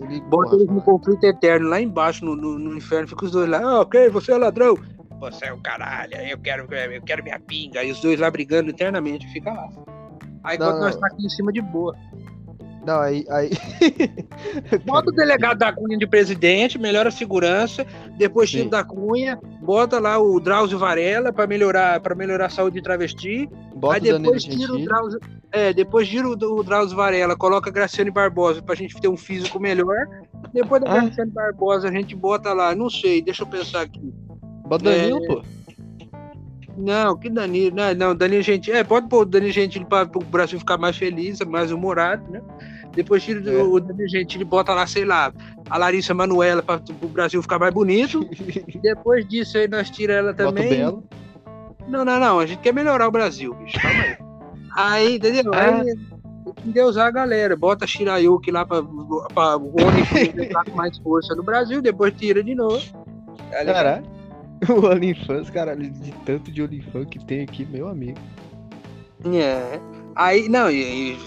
[0.01, 0.21] Ele.
[0.21, 3.49] Bota eles no fala- conflito eterno, lá embaixo no, no, no inferno, fica os dois
[3.49, 4.77] lá, ah, ok, você é ladrão.
[5.19, 7.83] Você é o caralho, eu quero, eu quero minha pinga.
[7.83, 9.67] E os dois lá brigando eternamente, fica lá.
[10.43, 11.93] Aí quando nós tá aqui em cima de boa.
[12.89, 13.23] Não, aí.
[13.29, 13.51] aí...
[14.83, 17.85] Bota o delegado da Cunha de presidente, melhora a segurança,
[18.17, 22.77] depois tira da Cunha, bota lá o Drauzio Varela pra melhorar, pra melhorar a saúde
[22.77, 23.47] de travesti.
[23.75, 24.83] Bota Aí depois tira o.
[24.83, 25.19] Drauzio.
[25.51, 29.17] É, depois tira o, o Drauzio Varela, coloca a Graciane Barbosa pra gente ter um
[29.17, 30.07] físico melhor.
[30.51, 31.01] Depois da Ah.
[31.01, 34.11] Graciane Barbosa, a gente bota lá, não sei, deixa eu pensar aqui.
[34.65, 35.27] Bota Danilo, É.
[35.27, 35.41] pô.
[36.79, 37.75] Não, que Danilo.
[37.75, 38.77] Não, não Danilo Gentili.
[38.77, 42.41] É, pode pôr o Danilo Gentili para o Brasil ficar mais feliz, mais humorado, né?
[42.95, 43.61] Depois tira É.
[43.63, 45.31] o Danilo Gentili, bota lá, sei lá,
[45.69, 48.27] a Larissa Manuela para o Brasil ficar mais bonito.
[48.81, 50.81] Depois disso aí nós tira ela o também.
[51.87, 52.39] Não, não, não.
[52.39, 53.79] A gente quer melhorar o Brasil, bicho.
[53.79, 54.17] Calma aí.
[54.75, 55.51] Aí, entendeu?
[55.53, 55.81] Ah.
[55.81, 57.55] Aí tem que endeusar a galera.
[57.55, 58.81] Bota a Shirayuki lá pra,
[59.33, 62.83] pra o OnlyFans com mais força no Brasil, depois tira de novo.
[63.51, 64.03] Caralho.
[64.67, 68.17] O OnlyFans, caralho, de tanto de OnlyFans que tem aqui, meu amigo.
[69.33, 69.79] É.
[70.13, 71.19] Aí, não, e, e-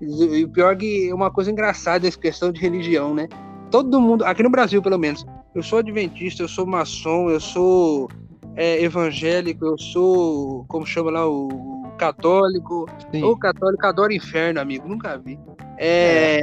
[0.00, 3.28] e o pior é que é uma coisa engraçada essa questão de religião, né?
[3.70, 8.08] Todo mundo, aqui no Brasil pelo menos, eu sou adventista, eu sou maçom, eu sou
[8.56, 12.86] é, evangélico, eu sou, como chama lá, o católico.
[13.10, 13.22] Sim.
[13.24, 15.38] O católico adora inferno, amigo, nunca vi.
[15.78, 16.40] É,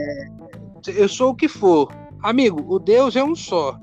[0.88, 1.92] Eu sou o que for.
[2.22, 3.80] Amigo, o Deus é um só.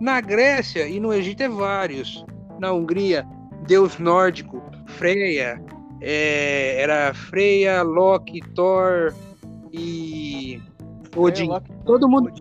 [0.00, 2.24] Na Grécia e no Egito é vários.
[2.58, 3.26] Na Hungria,
[3.66, 5.62] Deus nórdico, Freia,
[6.02, 9.14] é, era Freia, Loki, Thor
[9.72, 10.60] e
[11.16, 11.44] Odin.
[11.44, 12.32] É, Loki- Todo mundo,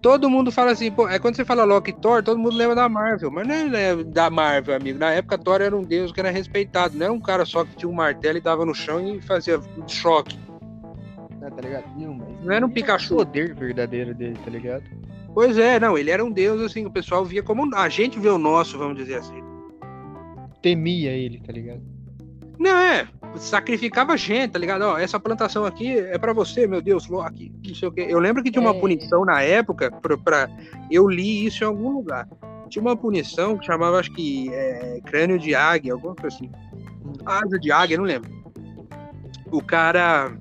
[0.00, 2.74] todo mundo fala assim, pô, é quando você fala Loki e Thor, todo mundo lembra
[2.74, 4.98] da Marvel, mas não é da Marvel, amigo.
[4.98, 7.76] Na época, Thor era um deus que era respeitado, não era um cara só que
[7.76, 10.38] tinha um martelo e dava no chão e fazia choque.
[11.42, 11.84] Ah, tá ligado?
[11.96, 13.14] Não, mas Não era um Pikachu.
[13.14, 14.82] O poder verdadeiro dele, tá ligado?
[15.32, 17.74] Pois é, não, ele era um deus, assim, o pessoal via como.
[17.76, 19.40] A gente vê o nosso, vamos dizer assim.
[20.60, 21.80] Temia ele, tá ligado?
[22.58, 24.82] Não, é, sacrificava gente, tá ligado?
[24.82, 28.06] Ó, essa plantação aqui é pra você, meu Deus, Loki, não sei o quê.
[28.08, 28.80] Eu lembro que tinha uma É.
[28.80, 30.50] punição na época, pra, pra-
[30.90, 32.26] eu li isso em algum lugar.
[32.68, 36.50] Tinha uma punição que chamava, acho que, é, crânio de águia, alguma coisa assim.
[37.24, 38.30] Asa de águia, não lembro.
[39.50, 40.32] O cara.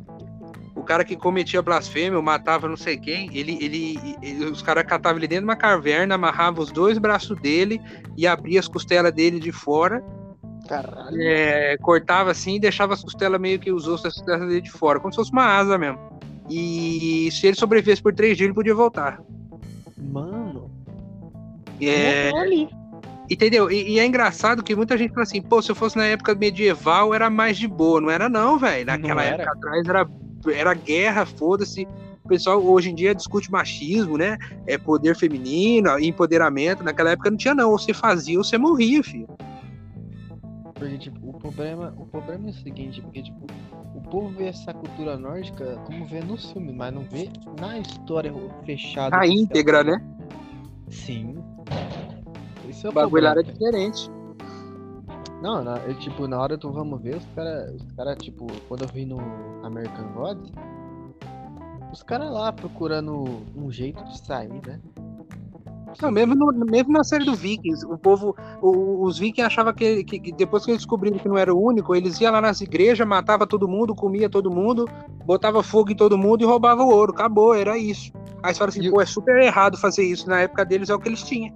[0.75, 5.17] O cara que cometia blasfêmia, matava não sei quem, ele, ele, ele- os caras catavam
[5.17, 7.81] ele dentro de uma caverna, amarravam os dois braços dele
[8.15, 10.03] e abria as costelas dele de fora
[10.67, 11.21] Caralho.
[11.21, 15.11] é, cortava assim e deixava as costelas meio que os ossos dele de fora, como
[15.11, 15.99] se fosse uma asa mesmo.
[16.49, 19.19] E se ele sobrevivesse por três dias, ele podia voltar.
[19.97, 20.71] Mano.
[21.81, 22.69] É, ali.
[23.29, 23.69] entendeu?
[23.69, 26.33] E, e é engraçado que muita gente fala assim, pô, se eu fosse na época
[26.33, 28.01] medieval, era mais de boa.
[28.01, 28.85] Não era não, velho.
[28.85, 29.43] Naquela Não era.
[29.43, 30.09] época atrás era,
[30.53, 31.87] era guerra, foda-se.
[32.23, 34.37] O pessoal hoje em dia discute machismo, né?
[34.65, 36.83] É poder feminino, empoderamento.
[36.83, 37.71] Naquela época não tinha não.
[37.71, 39.27] Ou você fazia ou você morria, filho.
[40.77, 43.47] Porque, tipo, o problema, o problema é o seguinte, porque, tipo,
[43.95, 48.31] o povo vê essa cultura nórdica como vê no filme, mas não vê na história
[48.63, 49.15] fechada.
[49.15, 49.43] A oficial.
[49.43, 50.01] íntegra, né?
[50.89, 51.43] Sim.
[52.69, 54.09] Esse é O bagulho era diferente.
[55.41, 58.83] Não, na, eu, tipo, na hora do vamos ver, os caras, os cara, tipo, quando
[58.83, 59.19] eu vi no
[59.63, 60.51] American Gods,
[61.91, 64.79] os caras lá procurando um jeito de sair, né?
[66.01, 70.03] Não, mesmo, no- mesmo na série do Vikings, o povo, o- os Vikings achavam que,
[70.03, 72.61] que- que depois que eles descobriram que não era o único, eles iam lá nas
[72.61, 74.85] igrejas, matava todo mundo, comia todo mundo,
[75.25, 77.11] botava fogo em todo mundo e roubava o ouro.
[77.13, 78.11] Acabou, era isso.
[78.43, 80.29] Aí você fala assim, E pô, é super errado fazer isso.
[80.29, 81.53] Na época deles é o que eles tinham.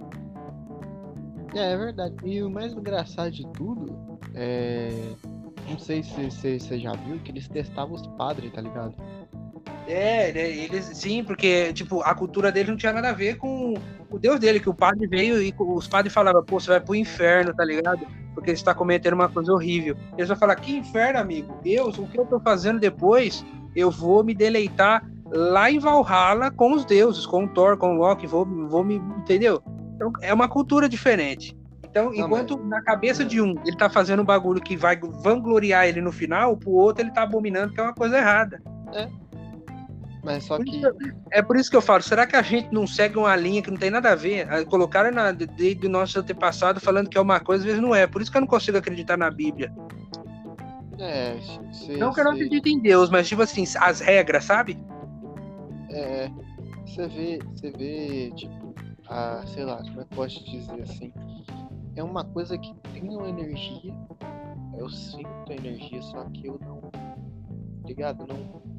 [1.54, 2.14] É, é verdade.
[2.24, 3.94] E o mais engraçado de tudo
[4.34, 4.90] é.
[5.68, 8.94] Não sei se você já viu que eles testavam os padres, tá ligado?
[9.86, 13.74] É, né, eles sim, porque tipo, a cultura dele não tinha nada a ver com
[14.10, 16.94] o Deus dele, que o padre veio e os padres falavam, pô, você vai pro
[16.94, 18.06] inferno, tá ligado?
[18.34, 19.96] Porque você está cometendo uma coisa horrível.
[20.16, 21.54] Eles vão falar, que inferno, amigo?
[21.62, 23.44] Deus, o que eu tô fazendo depois?
[23.74, 27.98] Eu vou me deleitar lá em Valhalla com os deuses, com o Thor, com o
[27.98, 28.96] Loki, vou, vou me.
[28.96, 29.62] Entendeu?
[29.94, 31.56] Então é uma cultura diferente.
[31.84, 32.68] Então, não, enquanto mas...
[32.68, 36.56] na cabeça de um ele tá fazendo um bagulho que vai vangloriar ele no final,
[36.56, 38.62] pro outro ele tá abominando que é uma coisa errada.
[38.94, 39.08] É.
[40.22, 40.82] Mas só que.
[41.30, 43.70] É por isso que eu falo, será que a gente não segue uma linha que
[43.70, 44.48] não tem nada a ver?
[44.48, 47.94] Ah, colocaram na, de, do nosso antepassado falando que é uma coisa, às vezes não
[47.94, 48.06] é.
[48.06, 49.72] Por isso que eu não consigo acreditar na Bíblia.
[50.98, 51.36] É,
[51.72, 54.78] se, não que eu não acredite em Deus, mas tipo assim, as regras, sabe?
[55.90, 56.30] É.
[56.86, 58.74] Você vê, você vê, tipo,
[59.08, 61.12] a, sei lá, como é que eu posso dizer assim?
[61.96, 63.92] É uma coisa que tem uma energia.
[64.78, 66.80] Eu sinto a energia, só que eu não.
[67.84, 68.26] Ligado?
[68.26, 68.71] Não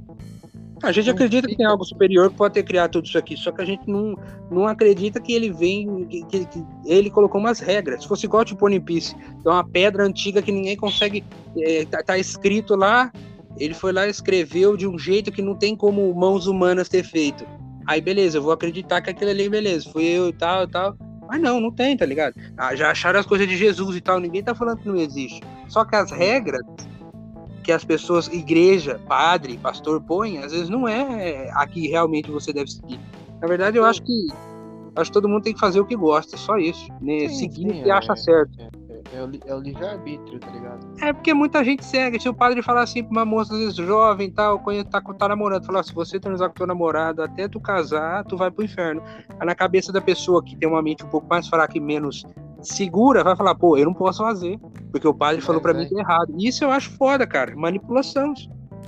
[0.83, 3.51] a gente acredita que tem algo superior que pode ter criado tudo isso aqui, só
[3.53, 4.17] que a gente não,
[4.51, 8.01] não acredita que ele vem, que, que, que ele colocou umas regras.
[8.01, 9.15] Se fosse igual tipo One Piece,
[9.45, 11.23] é uma pedra antiga que ninguém consegue.
[11.57, 13.11] É, tá, tá, escrito lá,
[13.57, 17.03] ele foi lá e escreveu de um jeito que não tem como mãos humanas ter
[17.03, 17.45] feito.
[17.87, 20.97] Aí beleza, eu vou acreditar que aquilo ali, beleza, fui eu e tal e tal.
[21.27, 22.35] Mas não, não tem, tá ligado?
[22.57, 25.41] Ah, já acharam as coisas de Jesus e tal, ninguém tá falando que não existe.
[25.69, 26.61] Só que as regras
[27.63, 32.53] que as pessoas, igreja, padre, pastor põem, às vezes não é a que realmente você
[32.53, 32.99] deve seguir.
[33.41, 34.27] Na verdade, eu acho que
[34.95, 36.87] acho que todo mundo tem que fazer o que gosta, só isso.
[37.01, 37.27] Né?
[37.27, 38.59] Sim, seguir o que é, acha certo.
[38.59, 38.69] É,
[39.15, 40.85] é, é o, é o livre-arbítrio, tá ligado?
[41.01, 42.19] É porque muita gente segue.
[42.19, 45.27] Se o padre falar assim pra uma moça, às vezes jovem tal, conhece, tá, tá
[45.27, 49.01] namorando, falar: se você transar com teu namorado até tu casar, tu vai pro inferno.
[49.39, 52.25] Aí na cabeça da pessoa que tem uma mente um pouco mais fraca e menos
[52.63, 54.59] segura, vai falar, pô, eu não posso fazer,
[54.91, 56.33] porque o padre falou para mim que é errado.
[56.37, 58.33] Isso eu acho foda, cara, manipulação.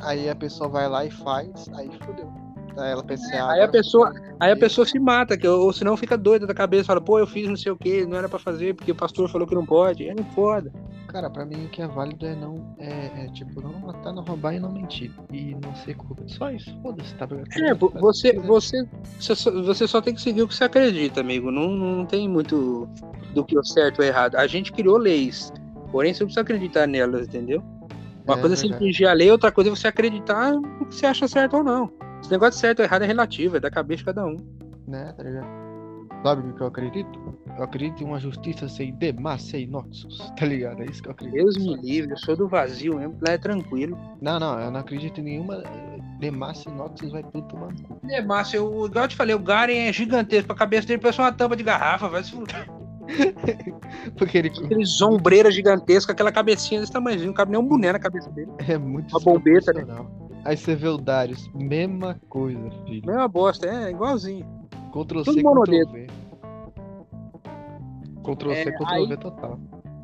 [0.01, 2.45] Aí a pessoa vai lá e faz, aí fodeu.
[2.77, 5.95] Aí ela pensa, é, aí a pessoa, aí a pessoa se mata, que, ou senão
[5.95, 8.37] fica doida da cabeça, fala, pô, eu fiz não sei o que, não era para
[8.37, 10.07] fazer, porque o pastor falou que não pode.
[10.09, 10.71] É foda.
[11.07, 14.23] Cara, pra mim o que é válido é não, é, é tipo, não matar, não
[14.23, 15.09] roubar e não mentir.
[15.31, 16.29] E não ser corrupto.
[16.29, 17.25] Só isso, foda-se, tá?
[17.57, 18.85] É, você, você,
[19.17, 21.51] você só tem que seguir o que você acredita, amigo.
[21.51, 22.89] Não, não tem muito
[23.35, 24.35] do que é certo ou errado.
[24.35, 25.53] A gente criou leis,
[25.91, 27.61] porém você não precisa acreditar nelas, entendeu?
[28.25, 30.95] Uma é, coisa é você infringir a lei, outra coisa é você acreditar no que
[30.95, 31.91] você acha certo ou não.
[32.21, 34.37] Esse negócio de certo ou errado é relativo, é da cabeça de cada um.
[34.87, 35.47] Né, tá ligado?
[36.23, 37.35] Sabe o que eu acredito?
[37.55, 40.81] Eu acredito em uma justiça sem demás, sem noxos, tá ligado?
[40.81, 41.35] É isso que eu acredito.
[41.35, 43.95] Deus me livre, eu sou do vazio mesmo, lá é tranquilo.
[44.19, 45.63] Não, não, eu não acredito em nenhuma.
[46.19, 47.99] Demacia e Noxus vai tudo tomar no cu.
[48.55, 51.55] Eu, igual eu te falei, o Garen é gigantesco, a cabeça dele parece uma tampa
[51.55, 52.67] de garrafa, vai se fuder.
[54.17, 54.49] Porque ele.
[54.49, 58.51] Aquele sombreira gigantesco, aquela cabecinha desse tamanhozinho, não cabe nem um boné na cabeça dele.
[58.67, 59.85] É muito Uma bombeta, né?
[60.43, 63.05] Aí você vê o Darius, mesma coisa, filho.
[63.05, 64.45] Mesma bosta, é igualzinho.
[64.91, 66.07] Ctrl C, Ctrl V.
[68.23, 69.59] Ctrl C, é, Ctrl aí, V total.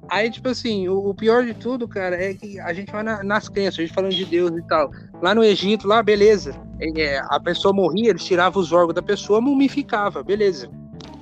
[0.09, 3.23] Aí, tipo assim, o, o, pior de tudo, cara, é que a gente vai na,
[3.23, 4.91] nas crenças, a gente falando de Deus e tal.
[5.21, 6.53] Lá no Egito, lá, beleza.
[6.81, 10.69] É, a pessoa morria, eles tiravam os órgãos da pessoa, mumificava, beleza.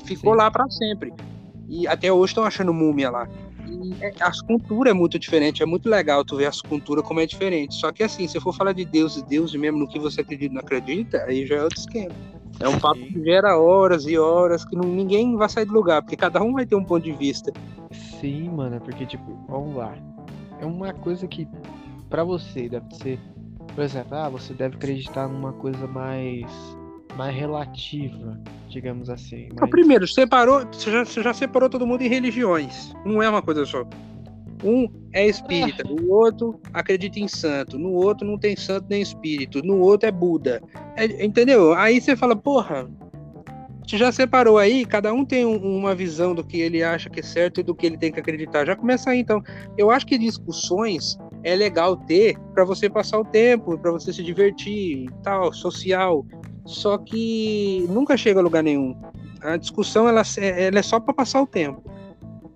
[0.05, 0.39] Ficou Sim.
[0.39, 1.13] lá para sempre.
[1.69, 3.29] E até hoje estão achando múmia lá.
[3.67, 7.19] E é, as culturas é muito diferente, é muito legal tu ver as culturas como
[7.19, 7.75] é diferente.
[7.75, 10.51] Só que assim, se for falar de Deus e Deus mesmo no que você acredita
[10.51, 12.15] e não acredita, aí já é outro esquema.
[12.59, 16.01] É um papo que gera horas e horas que não, ninguém vai sair do lugar,
[16.01, 17.53] porque cada um vai ter um ponto de vista.
[17.91, 19.95] Sim, mano, porque tipo, vamos lá.
[20.59, 21.47] É uma coisa que
[22.09, 23.19] para você deve ser,
[23.73, 26.45] por exemplo, ah, você deve acreditar numa coisa mais
[27.15, 29.43] mais relativa, digamos assim.
[29.43, 29.53] Mas...
[29.53, 32.93] Então, primeiro, separou, você já, você já separou todo mundo em religiões.
[33.05, 33.85] Não é uma coisa só.
[34.63, 35.91] Um é espírita, é.
[35.91, 40.11] o outro acredita em santo, no outro não tem santo nem espírito, no outro é
[40.11, 40.61] Buda.
[40.95, 41.73] É, entendeu?
[41.73, 42.89] Aí você fala, porra,
[43.89, 47.21] você já separou aí, cada um tem um, uma visão do que ele acha que
[47.21, 48.63] é certo e do que ele tem que acreditar.
[48.63, 49.41] Já começa aí, então.
[49.77, 54.21] Eu acho que discussões é legal ter para você passar o tempo, para você se
[54.21, 56.23] divertir, tal, social.
[56.65, 58.95] Só que nunca chega a lugar nenhum.
[59.41, 61.83] A discussão ela, ela é só para passar o tempo.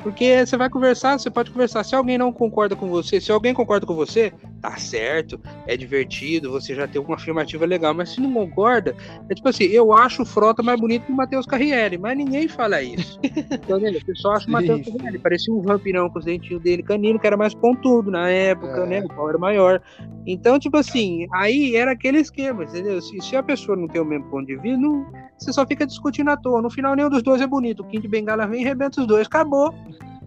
[0.04, 1.84] Porque você vai conversar, você pode conversar.
[1.86, 6.52] Se alguém não concorda com você, se alguém concorda com você, tá certo, é divertido,
[6.52, 7.94] você já tem uma afirmativa legal.
[7.94, 8.94] Mas se não concorda,
[9.30, 12.50] é tipo assim, eu acho o Frota mais bonito que o Matheus Carriere, mas ninguém
[12.50, 13.18] fala isso.
[13.24, 14.00] Entendeu?
[14.02, 17.26] O pessoal acha o Matheus Carriere, parecia um vampirão com os dentinhos dele canino, que
[17.26, 18.86] era mais pontudo na época, é.
[18.86, 19.02] né?
[19.06, 19.82] O pau era maior.
[20.28, 23.02] Então, tipo assim, aí era aquele esquema, entendeu?
[23.02, 25.06] Se, se a pessoa não tem o mesmo ponto de vista, não,
[25.38, 26.62] você só fica discutindo à toa.
[26.62, 27.82] No final, nenhum dos dois é bonito.
[27.82, 29.28] O Kim de Bengala vem e rebenta os dois.
[29.28, 29.74] Acabou.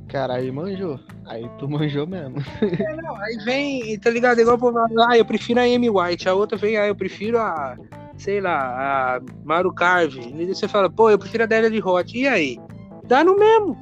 [0.09, 1.01] Cara, aí manjou.
[1.27, 2.37] Aí tu manjou mesmo.
[2.63, 4.41] É, não, aí vem, tá ligado?
[4.41, 6.29] Igual o povo fala, ah, eu prefiro a Amy White.
[6.29, 7.77] A outra vem, ah, eu prefiro a,
[8.17, 10.21] sei lá, a Maru Carve.
[10.21, 12.17] E você fala, pô, eu prefiro a Delia de Hot.
[12.17, 12.59] E aí?
[13.05, 13.77] Dá no mesmo.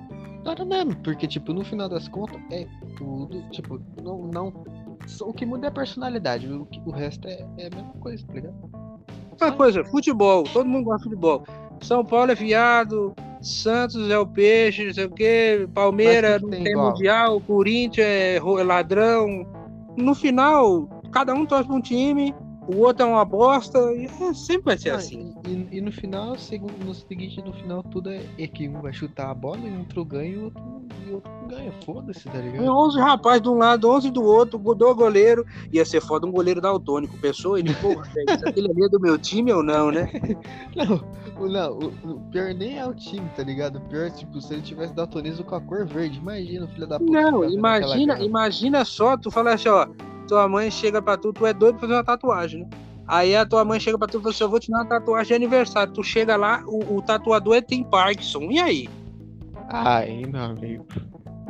[0.45, 2.66] Dá no mesmo, porque, tipo, no final das contas, é
[2.99, 4.29] tudo, tipo, não.
[4.29, 4.64] não
[5.20, 8.35] o que muda é a personalidade, o, o resto é, é a mesma coisa, tá
[8.35, 8.55] ligado?
[9.41, 11.45] Uma coisa, futebol, todo mundo gosta de futebol.
[11.81, 13.14] São Paulo é viado,
[13.45, 18.41] Santos é o peixe, não sei o quê, Palmeiras não tem, tem mundial, Corinthians é
[18.65, 19.47] ladrão.
[19.97, 22.35] No final, cada um torce pra um time,
[22.67, 25.35] o outro é uma bosta, e é, sempre vai ser ah, assim.
[25.47, 26.31] E, e, no final,
[26.85, 29.81] no seguinte, no final, tudo é, é que um vai chutar a bola e um
[29.81, 30.62] outro ganha e o outro,
[31.07, 31.73] e outro ganha.
[31.85, 32.65] Foda-se, tá ligado?
[32.65, 35.45] 11 rapazes de um lado, 11 do outro, do goleiro.
[35.73, 37.19] Ia ser foda um goleiro daltônico.
[37.19, 38.07] Pessoa, ele, porra,
[38.47, 40.11] aquele ali é do meu time ou não, né?
[40.75, 40.87] não,
[41.47, 43.77] não o, o, pior nem é o time, tá ligado?
[43.77, 46.19] O pior é, tipo, se ele tivesse daltonismo com a cor verde.
[46.19, 47.12] Imagina, filho da puta.
[47.12, 49.87] Não, imagina, imagina só, tu fala assim, ó
[50.25, 52.70] tua mãe chega pra tu, tu é doido pra fazer uma tatuagem, né?
[53.07, 54.87] Aí a tua mãe chega pra tu e fala assim: Eu vou te dar uma
[54.87, 55.93] tatuagem de aniversário.
[55.93, 58.51] Tu chega lá, o, o tatuador é tem Parkinson.
[58.51, 58.89] E aí?
[59.68, 60.87] Aí, meu amigo.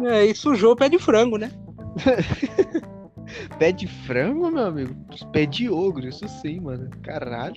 [0.02, 1.52] É, e sujou o pé de frango, né?
[3.58, 4.94] pé de frango, meu amigo?
[5.32, 6.90] Pé de ogro, isso sim, mano.
[7.02, 7.56] Caralho.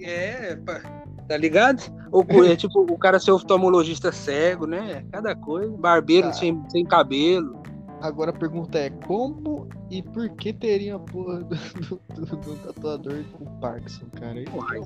[0.00, 0.56] É,
[1.28, 1.82] tá ligado?
[2.12, 5.04] Ou é tipo o cara ser oftalmologista cego, né?
[5.10, 5.76] Cada coisa.
[5.76, 6.34] Barbeiro tá.
[6.34, 7.61] sem, sem cabelo.
[8.02, 12.56] Agora a pergunta é: como e por que teria a porra do, do, do, do
[12.56, 14.40] tatuador com Parkinson, cara?
[14.40, 14.78] Isso é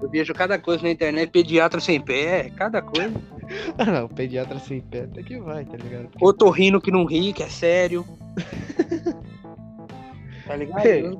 [0.00, 3.12] Eu vejo cada coisa na internet, pediatra sem pé, cada coisa.
[3.76, 6.10] ah, não, pediatra sem pé até que vai, tá ligado?
[6.10, 6.24] Porque...
[6.24, 8.04] Otorrino que não ri, que é sério.
[10.46, 10.86] tá ligado?
[10.86, 11.12] Ei, é, é,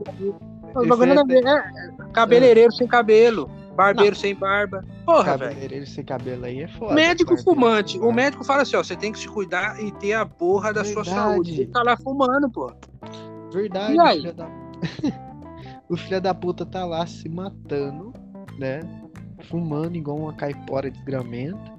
[2.13, 3.51] cabeleireiro sem cabelo.
[3.75, 4.21] Barbeiro não.
[4.21, 4.85] sem barba.
[5.05, 5.51] Porra, velho.
[5.51, 6.95] Cabeleireiro sem cabelo aí é foda.
[6.95, 7.99] Médico fumante.
[7.99, 10.83] O médico fala assim, ó, você tem que se cuidar e ter a porra da
[10.83, 11.09] Verdade.
[11.09, 11.57] sua saúde.
[11.57, 12.73] Você tá lá fumando, pô.
[13.53, 13.95] Verdade.
[13.95, 14.21] E aí?
[14.21, 14.49] Filho da...
[15.89, 18.13] o filho da puta tá lá se matando,
[18.59, 18.81] né?
[19.49, 21.73] Fumando igual uma caipora de desgramento.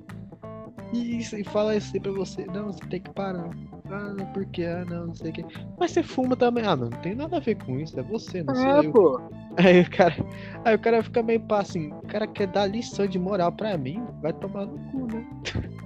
[0.94, 3.50] E, e fala assim pra você, não, você tem que parar.
[3.92, 5.46] Ah, porque, ah, não, não sei o que.
[5.78, 6.66] Mas você fuma também.
[6.66, 9.22] Ah, não, não tem nada a ver com isso, é você, não é, sou pô.
[9.58, 10.16] Aí o cara.
[10.64, 13.78] Aí o cara fica meio pá assim, o cara quer dar lição de moral pra
[13.78, 15.26] mim, vai tomar no cu, né?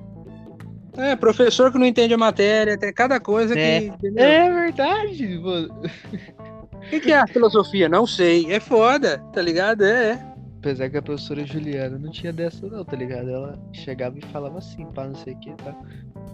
[0.97, 3.89] É, professor que não entende a matéria, tem cada coisa é.
[3.89, 4.08] que.
[4.18, 5.82] É verdade, mano.
[6.74, 7.88] O que, que, é a filosofia?
[7.88, 8.52] Não sei.
[8.52, 9.86] É foda, tá ligado?
[9.86, 10.12] É.
[10.12, 10.28] é.
[10.60, 13.30] Apesar que a professora Juliana não tinha dessa, não, tá ligado?
[13.30, 15.74] Ela chegava e falava assim, pá, não sei o que, tá?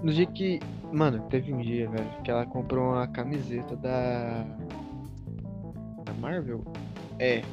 [0.01, 0.59] No dia que.
[0.91, 4.43] Mano, teve um dia, velho, que ela comprou uma camiseta da.
[6.05, 6.65] Da Marvel?
[7.19, 7.43] É.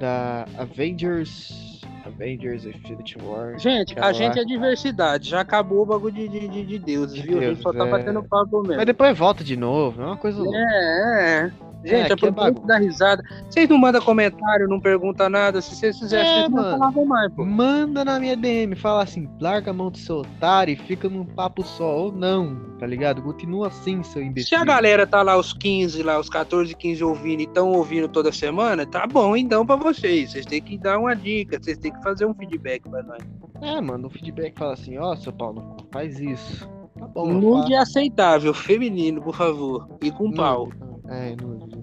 [0.00, 1.82] Da Avengers.
[2.06, 3.58] Avengers Infinity War.
[3.58, 5.28] Gente, a gente é diversidade.
[5.28, 7.38] Já acabou o bagulho de, de, de, de deuses, de viu?
[7.38, 7.90] Deus, a gente só tá é...
[7.90, 8.76] batendo papo mesmo.
[8.76, 10.00] Mas depois volta de novo.
[10.00, 10.56] É uma coisa louca.
[10.58, 11.52] É, é.
[11.84, 13.22] Gente, é, aproveita é dar risada.
[13.48, 15.60] Vocês não mandam comentário, não perguntam nada.
[15.60, 17.44] Se vocês fizerem, é, vocês não falavam mais, pô.
[17.44, 21.24] Manda na minha DM, fala assim, larga a mão do seu otário e fica num
[21.24, 21.96] papo só.
[21.96, 23.22] Ou não, tá ligado?
[23.22, 24.48] Continua assim, seu imbecil.
[24.48, 28.08] Se a galera tá lá, os 15, lá, os 14, 15 ouvindo e estão ouvindo
[28.08, 30.32] toda semana, tá bom então pra vocês.
[30.32, 33.22] Vocês têm que dar uma dica, vocês têm que fazer um feedback pra nós.
[33.60, 36.68] É, manda um feedback, fala assim, ó, oh, seu Paulo, faz isso.
[36.98, 39.88] Tá bom, Nude é aceitável, feminino, por favor.
[40.02, 40.36] E com Nude.
[40.36, 40.68] pau.
[41.08, 41.82] É, nude.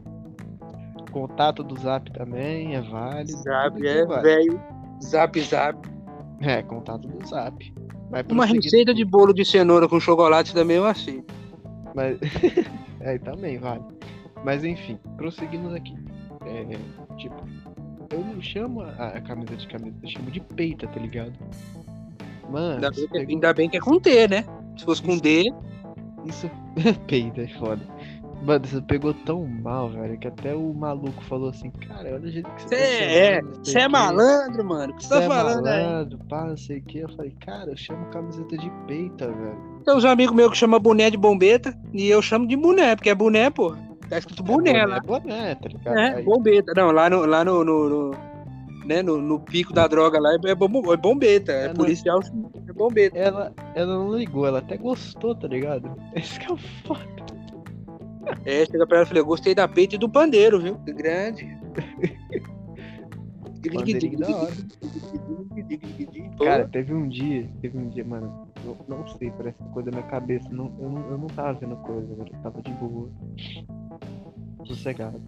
[1.10, 3.36] Contato do Zap também é válido.
[3.38, 4.60] Zap é velho.
[5.02, 5.76] Zap Zap.
[6.40, 7.74] É, contato do Zap.
[8.30, 11.22] Uma receita de bolo de cenoura com chocolate também eu achei.
[11.94, 12.18] Mas.
[13.00, 13.82] é, também vale.
[14.44, 15.94] Mas enfim, prosseguimos aqui.
[16.46, 17.36] É, tipo,
[18.10, 21.32] eu não chamo a, camisa de camisa, eu chamo de peita, tá ligado?
[22.50, 22.74] Mano.
[22.74, 24.44] Ainda bem, que, é- ainda bem que é com T, né?
[24.76, 25.52] Se fosse com D.
[26.24, 26.50] Isso.
[27.06, 27.80] peita é foda.
[28.42, 32.30] Mano, você pegou tão mal, velho, que até o maluco falou assim, cara, olha o
[32.30, 34.92] jeito que você Cê tá é, Você é malandro, mano.
[34.92, 36.28] O que você tá é falando é malandro, aí?
[36.28, 36.98] pá, não sei o que.
[37.00, 39.58] Eu falei, cara, eu chamo camiseta de peita, velho.
[39.84, 43.10] Tem uns amigos meus que chamam boné de bombeta e eu chamo de boné, porque
[43.10, 43.76] é boné, pô.
[44.08, 44.96] Tá escrito boné, é, lá.
[44.96, 45.98] É boné, tá ligado?
[45.98, 46.24] É, aí.
[46.24, 46.72] bombeta.
[46.74, 48.10] Não, lá no, lá no, no, no
[48.86, 52.20] né, no, no, pico da droga lá é, bom, é bombeta, é, é policial,
[52.80, 53.18] bombeta.
[53.18, 55.94] Ela, ela não ligou, ela até gostou, tá ligado?
[56.16, 57.20] Esse que é o foda.
[58.44, 60.76] É, chega pra ela e falei, eu gostei da peita e do pandeiro, viu?
[60.78, 61.46] Grande.
[66.38, 70.10] Cara, teve um dia, teve um dia, mano, eu não sei, parece coisa na minha
[70.10, 70.48] cabeça.
[70.50, 73.10] Não, eu, não, eu não tava vendo coisa, eu tava de boa.
[74.64, 75.20] Sossegado.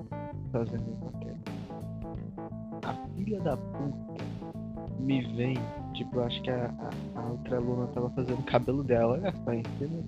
[0.51, 1.37] Fazendo matéria.
[2.85, 4.32] A filha da puta
[5.03, 5.57] me vem
[5.95, 6.71] tipo, eu acho que a,
[7.17, 9.13] a, a outra aluna tava fazendo o cabelo dela.
[9.15, 10.05] Olha só, ensino,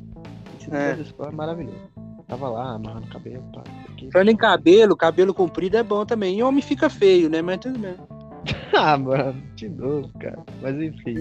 [0.56, 0.94] ensino É.
[0.94, 1.78] da escola é maravilhoso.
[2.26, 4.10] Tava lá, amarrando o cabelo, pá, isso aqui.
[4.10, 6.38] Falando em cabelo, cabelo comprido é bom também.
[6.38, 7.42] E homem fica feio, né?
[7.42, 7.94] Mas tudo bem.
[8.76, 10.42] Ah, mano, de novo, cara.
[10.60, 11.14] Mas enfim.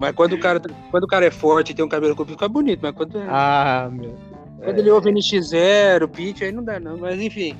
[0.00, 2.48] Mas quando o cara, quando o cara é forte e tem um cabelo comprido, fica
[2.48, 2.80] bonito.
[2.82, 4.14] Mas quando, é- Ah, meu.
[4.62, 6.98] quando ele ouve NX0, Pitch, aí não dá não.
[6.98, 7.56] Mas enfim,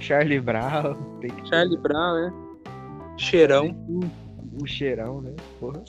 [0.00, 2.32] Charlie Brown, tem que Charlie Brown, né?
[3.16, 3.76] Cheirão.
[4.60, 5.32] o cheirão, né?
[5.60, 5.82] Porra,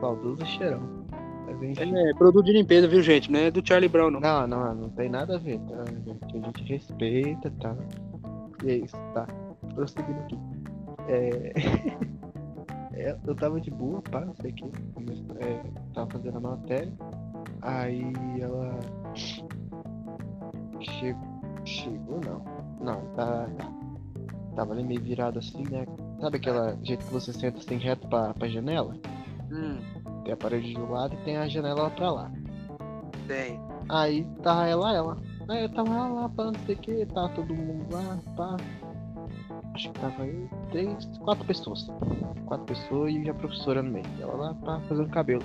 [0.00, 1.06] saudoso cheirão.
[1.46, 1.96] Mas enfim.
[1.96, 3.30] É produto de limpeza, viu, gente?
[3.30, 4.20] Não é do Charlie Brown, não.
[4.20, 5.84] Não, não, não tem nada a ver, tá?
[6.04, 6.36] gente?
[6.36, 7.76] A gente respeita, tá?
[8.64, 9.26] E é isso, tá?
[9.74, 10.38] Prosseguindo aqui.
[11.08, 11.52] É...
[13.10, 14.64] é, Eu tava de boa, pá, não sei o que.
[15.40, 15.62] É,
[15.94, 16.92] tava fazendo a matéria.
[17.62, 18.78] Aí ela.
[20.80, 21.28] Chegou.
[21.64, 22.57] Chegou, não.
[22.80, 23.46] Não, tá.
[24.54, 25.86] Tava ali meio virado assim, né?
[26.20, 28.94] Sabe aquela jeito que você senta assim reto pra, pra janela?
[29.52, 29.78] Hum,
[30.24, 32.30] Tem a parede do lado e tem a janela lá pra lá.
[33.26, 33.60] tem.
[33.88, 35.16] Aí tá ela, ela.
[35.48, 38.56] Aí eu tava lá, lá, pá, não sei o que, tá todo mundo lá, pá.
[39.74, 41.86] Acho que tava eu, três, quatro pessoas.
[42.46, 44.04] Quatro pessoas e a professora no meio.
[44.20, 45.42] Ela lá, pá, fazendo cabelo.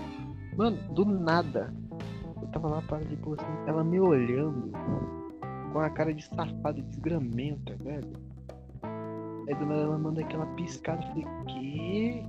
[0.57, 1.73] Mano, do nada.
[2.41, 4.71] Eu tava lá, de boa assim, ela me olhando
[5.73, 8.13] com a cara de safada, desgramenta, velho.
[9.47, 12.23] Aí do nada ela manda aquela piscada, eu falei, que?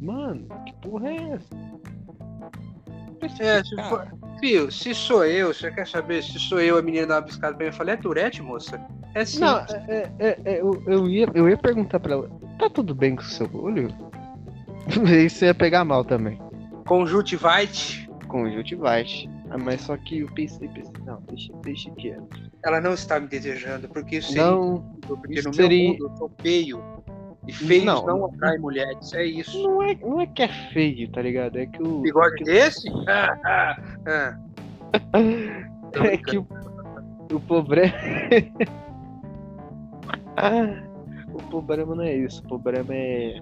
[0.00, 1.54] Mano, que porra é essa?
[3.40, 4.06] É, se for-
[4.40, 7.64] Fio, se sou eu, você quer saber se sou eu a menina uma piscada pra
[7.64, 7.70] mim?
[7.70, 8.80] Eu falei, é Tourette, moça?
[9.14, 9.40] É sim.
[9.40, 13.14] Não, é, é, é, eu, eu, ia, eu ia perguntar pra ela, tá tudo bem
[13.14, 13.88] com o seu olho?
[15.24, 16.40] Isso ia pegar mal também.
[16.86, 19.30] Conjuntivite, Conjuntivite.
[19.50, 22.50] Ah, mas só que eu pensei, pensei, não, deixa, deixa quieto.
[22.64, 26.06] Ela não está me desejando, porque isso seria Não, porque isso no seria- meu mundo
[26.12, 26.82] eu sou feio.
[27.48, 28.06] E feios Não.
[28.06, 29.60] não, atraem mulheres, é isso.
[29.64, 31.58] não é, não é que é feio, tá ligado?
[31.58, 32.00] É que o.
[32.00, 32.88] Bigode desse?
[33.08, 34.38] Ah, ah,
[35.14, 36.04] ah.
[36.04, 36.46] É que o,
[37.32, 37.92] o problema.
[41.34, 43.40] O problema não é isso, o problema é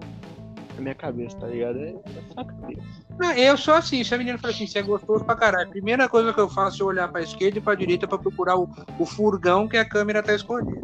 [0.78, 1.78] a minha cabeça, tá ligado?
[1.78, 2.82] É, é só a cabeça.
[3.18, 5.68] Não, eu sou assim, se a menina fala assim, você é gostoso pra caralho.
[5.68, 8.56] A primeira coisa que eu faço é olhar pra esquerda e pra direita pra procurar
[8.56, 8.68] o,
[8.98, 10.80] o furgão que a câmera tá escondida.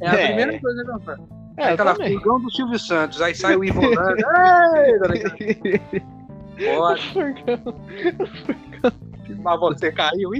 [0.00, 0.26] É a É.
[0.26, 1.22] primeira coisa que eu faço.
[1.56, 2.12] É, aquela também.
[2.14, 3.80] furgão do Silvio Santos, aí sai o Ivo.
[3.82, 5.36] Ei, tá ligado?
[6.76, 7.14] Pode,
[9.42, 10.30] mas você caiu.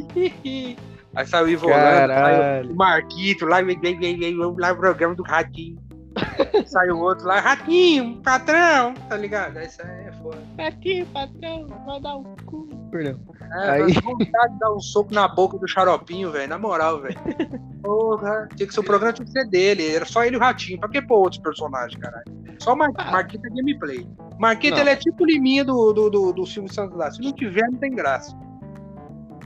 [1.15, 5.15] Aí sai o Ivo Holanda, sai o Marquito, lá, vem, vem, vem, lá no programa
[5.15, 5.79] do Ratinho.
[6.67, 9.59] sai o outro lá, Ratinho, patrão, tá ligado?
[9.59, 10.39] Aí sai, é foda.
[10.59, 12.67] Aqui, patrão, vai dar um cu.
[12.91, 13.21] Perdão.
[13.53, 13.93] É, Aí- Aí...
[13.93, 16.49] vontade de dar um soco na boca do xaropinho, velho.
[16.49, 17.17] Na moral, velho.
[17.83, 19.95] Porra, tinha que ser o programa tinha que ser dele.
[19.95, 20.81] Era só ele e o Ratinho.
[20.81, 22.25] Pra que pôr outros personagens, caralho?
[22.59, 22.91] Só o Mar...
[22.97, 23.13] Ah.
[23.13, 24.09] Marquita é gameplay.
[24.39, 24.83] Marquita, Não.
[24.83, 27.11] ele é tipo o Liminha do, do, do, do Silvio Santos lá.
[27.11, 28.37] Se não tiver, não tem graça.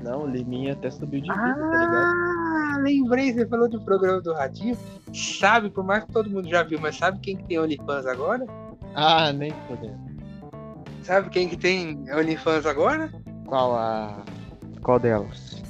[0.02, 2.06] Não, o Liminha até subiu de vida, tá ligado?
[2.74, 4.76] Ah, lembrei, você falou do programa do Ratinho.
[5.12, 8.46] Sabe, por mais que todo mundo já viu, mas sabe quem que tem OnlyFans agora?
[8.94, 9.98] Ah, nem fodendo.
[11.02, 13.10] Sabe quem que tem OnlyFans agora?
[13.46, 14.22] Qual a.
[14.82, 15.62] Qual delas?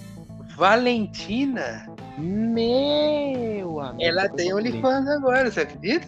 [0.56, 1.86] Valentina.
[2.18, 4.02] Meu amigo.
[4.02, 4.52] Ela tem.
[4.54, 6.06] OnlyFans agora, você acredita?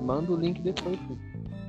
[0.00, 0.98] Manda o link depois.
[1.00, 1.16] pô.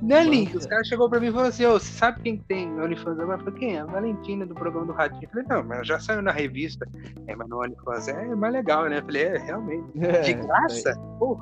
[0.02, 2.44] Não é os caras chegou pra mim e falou assim, ô, você sabe quem que
[2.44, 3.40] tem OnlyFans agora?
[3.40, 3.80] Eu falei, quem é?
[3.80, 5.24] A Valentina do programa do Ratinho.
[5.24, 6.86] Eu falei, não, mas já saiu na revista.
[7.26, 8.98] É, mas no OnlyFans é mais legal, né?
[8.98, 9.86] Eu falei, é, realmente.
[9.96, 10.94] De É, graça?
[11.18, 11.40] Pô,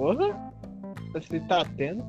[0.00, 0.50] Porra?
[1.12, 2.02] Você tá tendo?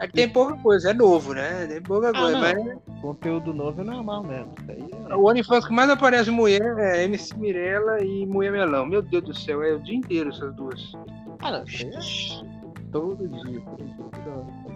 [0.00, 1.66] é que tem pouca coisa, é novo, né?
[1.66, 2.40] Tem pouca coisa, não.
[2.40, 4.52] mas Conteúdo novo é normal mesmo.
[4.60, 5.14] Isso aí é.
[5.14, 8.84] o OnlyFans que mais aparece mulher é MC Mirella e Mulher Melão.
[8.84, 10.92] Meu Deus do céu, é o dia inteiro essas duas.
[11.40, 11.58] Ah, não.
[11.60, 11.64] É
[12.90, 13.60] todo dia.
[13.60, 14.67] Todo dia.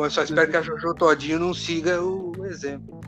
[0.00, 2.98] Bom, eu só espero que a Jojo Todinho não siga o exemplo.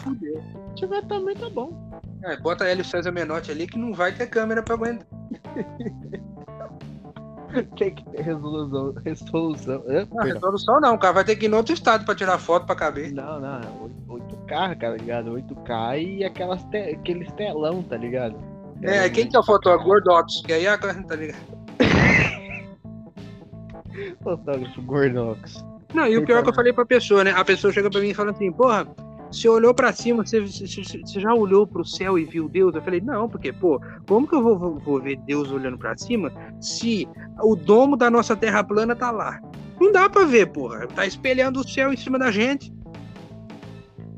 [0.00, 0.40] Fudeu.
[0.68, 1.90] Se tiver também tá bom.
[2.22, 5.08] É, bota Hélio César Menotti ali que não vai ter câmera pra aguentar.
[7.76, 8.94] Tem que ter resolução.
[9.04, 9.82] Resolução.
[9.88, 12.38] É, Não, resolução não, o cara vai ter que ir no outro estado pra tirar
[12.38, 13.12] foto pra caber.
[13.12, 13.62] Não, não, é
[14.08, 15.32] 8K, tá ligado?
[15.32, 16.94] 8K e aquelas te...
[16.94, 18.36] aqueles telão, tá ligado?
[18.82, 19.84] É, quem que é o fotógrafo?
[19.84, 21.40] Gordox, que aí agora, tá ligado?
[24.22, 25.68] Fotógrafo Gordox.
[25.94, 27.32] Não, e o pior é que eu falei pra pessoa, né?
[27.32, 28.86] A pessoa chega pra mim e fala assim, porra,
[29.30, 30.66] você olhou pra cima, você, você-
[31.04, 32.74] você já olhou pro céu e viu Deus?
[32.74, 35.96] Eu falei, não, porque, pô, como que eu vou, vou- vou ver Deus olhando pra
[35.96, 37.08] cima se
[37.42, 39.40] o domo da nossa terra plana tá lá?
[39.80, 40.86] Não dá pra ver, porra.
[40.88, 42.72] Tá espelhando o céu em cima da gente.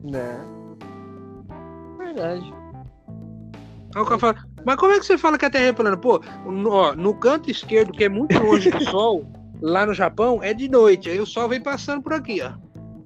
[0.02, 0.40] Né?
[1.98, 2.52] Verdade.
[3.94, 5.96] Aí o cara fala, mas como é que você fala que a Terra é plana?
[5.96, 9.24] Pô, no, ó, no canto esquerdo, que é muito longe do Sol,
[9.62, 12.52] Lá no Japão é de noite, aí o sol vem passando por aqui, ó.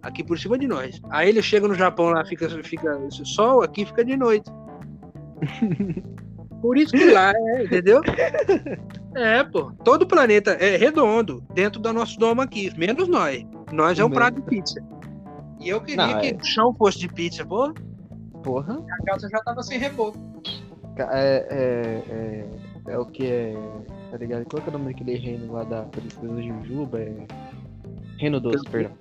[0.03, 1.01] Aqui por cima de nós.
[1.11, 4.51] Aí ele chega no Japão lá, fica, fica sol, aqui fica de noite.
[6.63, 8.01] Por isso que lá é, entendeu?
[9.15, 9.73] É, pô.
[9.85, 13.45] Todo o planeta é redondo dentro do nosso domo aqui, menos nós.
[13.73, 14.83] Nós é um prato de pizza.
[15.61, 16.35] E eu queria Não, que é.
[16.35, 17.73] o chão fosse de pizza, pô.
[18.43, 18.85] Porra.
[18.91, 20.19] A casa já tava sem reboco.
[20.97, 23.55] É, é, é, é o que é.
[24.11, 24.45] Tá ligado?
[24.47, 27.01] Qual que é o nome daquele reino lá da Princesa Jujuba?
[27.01, 27.27] É.
[28.19, 28.93] Reino Doce, perdão.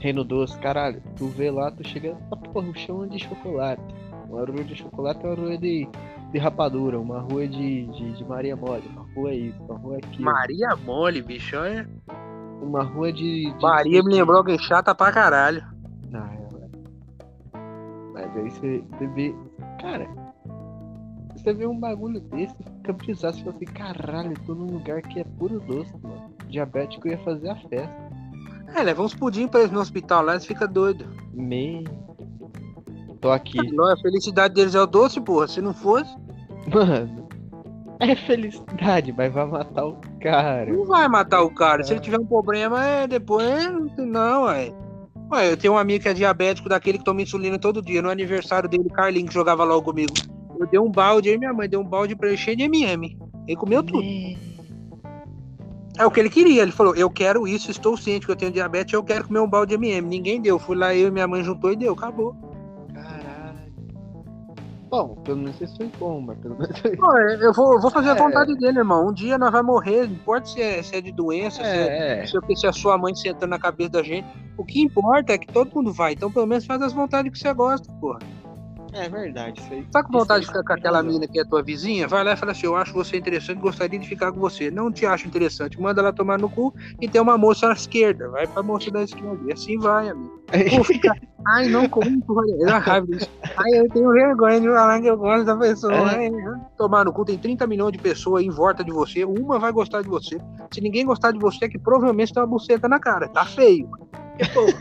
[0.00, 1.02] Reino Doce, caralho.
[1.16, 2.16] Tu vê lá, tu chega.
[2.30, 3.82] Ah, porra, o chão é de chocolate.
[4.28, 5.88] Uma rua de chocolate é uma rua de,
[6.32, 6.98] de rapadura.
[6.98, 8.88] Uma rua de, de, de Maria Mole.
[8.88, 10.24] Uma rua é isso, uma rua é aquilo.
[10.24, 11.56] Maria mole, bicho.
[11.56, 11.86] É...
[12.62, 13.52] Uma rua de.
[13.52, 15.64] de Maria me lembrou alguém chata pra caralho.
[16.10, 16.38] Não, é,
[18.12, 19.34] Mas aí você, você vê.
[19.80, 20.08] Cara,
[21.42, 25.02] você vê um bagulho desse, fica brisado, você fala assim, caralho, eu tô num lugar
[25.02, 26.32] que é puro doce, mano.
[26.48, 28.12] Diabético ia fazer a festa.
[28.74, 31.06] É, leva uns pudim pra eles no hospital lá, eles ficam doidos.
[31.32, 31.84] Me.
[33.20, 33.58] Tô aqui.
[33.58, 35.46] A felicidade deles é o doce, porra.
[35.46, 36.12] Se não fosse,
[36.72, 37.28] Mano.
[38.00, 40.72] É felicidade, mas vai matar o cara.
[40.72, 41.84] não vai matar o cara.
[41.84, 43.68] Se ele tiver um problema, é depois.
[43.96, 44.72] Não, ué.
[45.30, 48.02] Ué, eu tenho um amigo que é diabético, daquele que toma insulina todo dia.
[48.02, 50.12] No aniversário dele, o Carlinho, que jogava logo comigo.
[50.58, 53.18] Eu dei um balde, aí minha mãe deu um balde pra ele cheio de MM.
[53.46, 54.00] Ele comeu tudo.
[54.00, 54.38] Me.
[55.98, 56.62] É o que ele queria.
[56.62, 59.48] Ele falou: Eu quero isso, estou ciente que eu tenho diabetes, eu quero comer um
[59.48, 60.08] balde de MM.
[60.08, 60.58] Ninguém deu.
[60.58, 61.92] Fui lá, eu e minha mãe juntou e deu.
[61.92, 62.34] Acabou.
[62.94, 63.72] Caralho.
[64.88, 66.80] Bom, pelo menos isso foi bom, mas pelo menos.
[66.80, 68.18] Pô, eu vou, eu vou fazer a É.
[68.18, 69.08] vontade dele, irmão.
[69.08, 71.86] Um dia nós vamos morrer, não importa se é, se é de doença, se é
[71.88, 72.40] É, é.
[72.40, 74.26] Que, se é a sua mãe sentando na cabeça da gente.
[74.56, 76.12] O que importa é que todo mundo vai.
[76.12, 78.18] Então, pelo menos, faz as vontades que você gosta, porra.
[78.92, 79.86] É verdade, isso aí.
[79.90, 81.12] Tá com vontade de ficar com aquela razão.
[81.12, 82.06] mina que é tua vizinha?
[82.06, 84.70] Vai lá e fala assim: Eu acho você interessante, gostaria de ficar com você.
[84.70, 85.80] Não te acho interessante.
[85.80, 88.28] Manda ela tomar no cu e tem uma moça à esquerda.
[88.28, 89.38] Vai pra moça da esquerda.
[89.48, 90.42] E assim vai, amigo.
[90.76, 91.14] Pô, fica.
[91.46, 92.44] Ai, não, como porra.
[92.60, 93.30] É raiva disso.
[93.56, 95.94] Ai, eu tenho vergonha de falar que eu gosto da pessoa.
[95.94, 96.26] É.
[96.26, 96.30] Ai,
[96.76, 99.24] Tomar no cu, tem 30 milhões de pessoas em volta de você.
[99.24, 100.38] Uma vai gostar de você.
[100.70, 103.26] Se ninguém gostar de você, é que provavelmente tem uma buceta na cara.
[103.28, 103.88] Tá feio.
[104.36, 104.72] Que porra.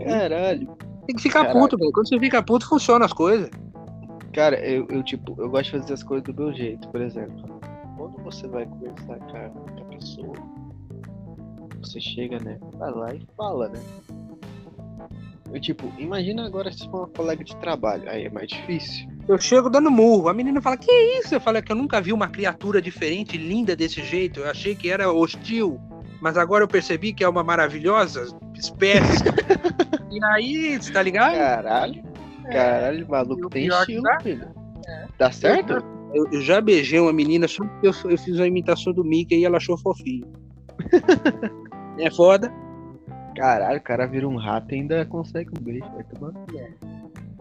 [0.06, 0.89] Caralho.
[1.10, 1.60] Tem que ficar Caralho.
[1.60, 1.90] puto, velho.
[1.90, 3.50] Quando você fica puto, funciona as coisas.
[4.32, 7.60] Cara, eu, eu, tipo, eu gosto de fazer as coisas do meu jeito, por exemplo.
[7.96, 10.36] Quando você vai conversar com a, com a pessoa,
[11.80, 12.60] você chega, né?
[12.78, 13.80] Vai lá e fala, né?
[15.52, 19.08] Eu, tipo, imagina agora se for uma colega de trabalho, aí é mais difícil.
[19.26, 20.28] Eu chego dando murro.
[20.28, 21.34] A menina fala: Que isso?
[21.34, 24.38] Eu falo "É que eu nunca vi uma criatura diferente, linda desse jeito.
[24.38, 25.80] Eu achei que era hostil.
[26.20, 29.24] Mas agora eu percebi que é uma maravilhosa espécie.
[30.10, 31.34] e aí, você tá ligado?
[31.36, 32.02] Caralho,
[32.50, 34.20] caralho, E maluco o tem que estilo, dá?
[34.20, 34.48] filho.
[35.18, 35.84] Dá certo?
[36.12, 39.38] Eu, eu já beijei uma menina só porque eu, eu fiz uma imitação do Mickey
[39.38, 40.26] e ela achou fofinho.
[41.98, 42.52] é foda.
[43.36, 46.32] Caralho, o cara vira um rato e ainda consegue um beijo, vai tomar.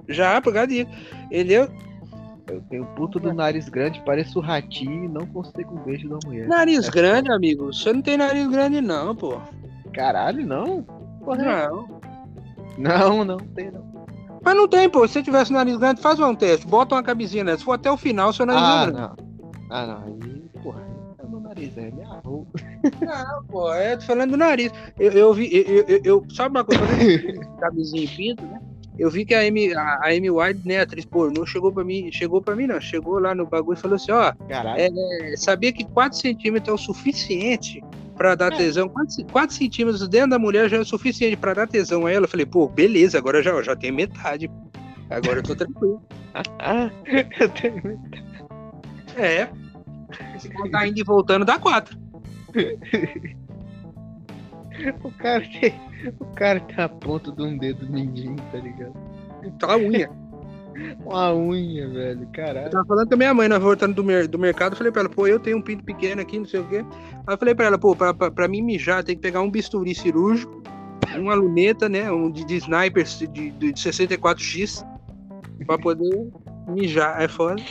[0.07, 0.89] Já, por causa disso.
[1.25, 1.67] Entendeu?
[2.47, 6.17] Eu tenho puto do nariz grande, pareço um ratinho e não consigo um beijo da
[6.25, 6.47] mulher.
[6.47, 7.71] Nariz É grande, amigo.
[7.73, 9.39] Você não tem nariz grande, não, pô.
[9.93, 10.83] Caralho, não?
[11.23, 11.98] Porra, Não.
[12.79, 13.89] Não, não tem não.
[14.43, 15.05] Mas não tem, pô.
[15.07, 16.65] Se você tivesse nariz grande, faz um teste.
[16.65, 17.57] Bota uma camisinha nessa.
[17.59, 18.99] Se for até o final, seu nariz é Ah, grande.
[19.01, 19.15] não.
[19.69, 20.03] Ah, não.
[20.05, 20.81] Aí, porra,
[21.21, 22.45] é meu nariz, é minha rua.
[23.01, 24.71] Não, pô, é, tô falando do nariz.
[24.97, 26.81] Eu, eu vi, eu, eu, eu- sabe uma coisa,
[27.59, 28.59] camisinha e pinto, né?
[28.97, 32.09] Eu vi que a Amy, a, a Amy White, né, atriz pornô, chegou pra mim,
[32.11, 34.77] chegou pra mim não, chegou lá no bagulho e falou assim, ó, Caralho.
[34.81, 37.81] é, sabia que 4 centímetros é o suficiente
[38.19, 38.57] pra dar É.
[38.57, 42.25] tesão, 4, centímetros dentro da mulher já é o suficiente pra dar tesão a ela.
[42.25, 44.51] Eu falei, pô, beleza, agora já, já tem metade.
[45.09, 46.03] Agora eu tô tranquilo.
[46.59, 46.91] Ah,
[47.39, 47.99] eu tenho.
[49.15, 49.47] É.
[50.37, 51.97] Se contar indo e voltando, dá 4.
[55.03, 55.73] O cara tem.
[56.21, 58.93] O cara tem a ponta de um dedo mindinho, tá ligado?
[59.59, 60.09] Tá a unha.
[61.05, 62.23] Uma unha, velho.
[62.23, 62.69] Eu Caralho.
[62.69, 65.01] tava falando com a minha mãe, nós voltando do, mer do mercado, eu falei pra
[65.01, 66.85] ela, pô, eu tenho um pinto pequeno aqui, não sei o quê.
[67.27, 69.51] Aí eu falei pra ela, pô, pra, pra, pra mim mijar, tem que pegar um
[69.51, 70.61] bisturi cirúrgico,
[71.17, 74.85] uma luneta, né, um de, de sniper de, de 64X,
[75.65, 76.29] pra poder
[76.67, 77.21] mijar.
[77.21, 77.61] É foda.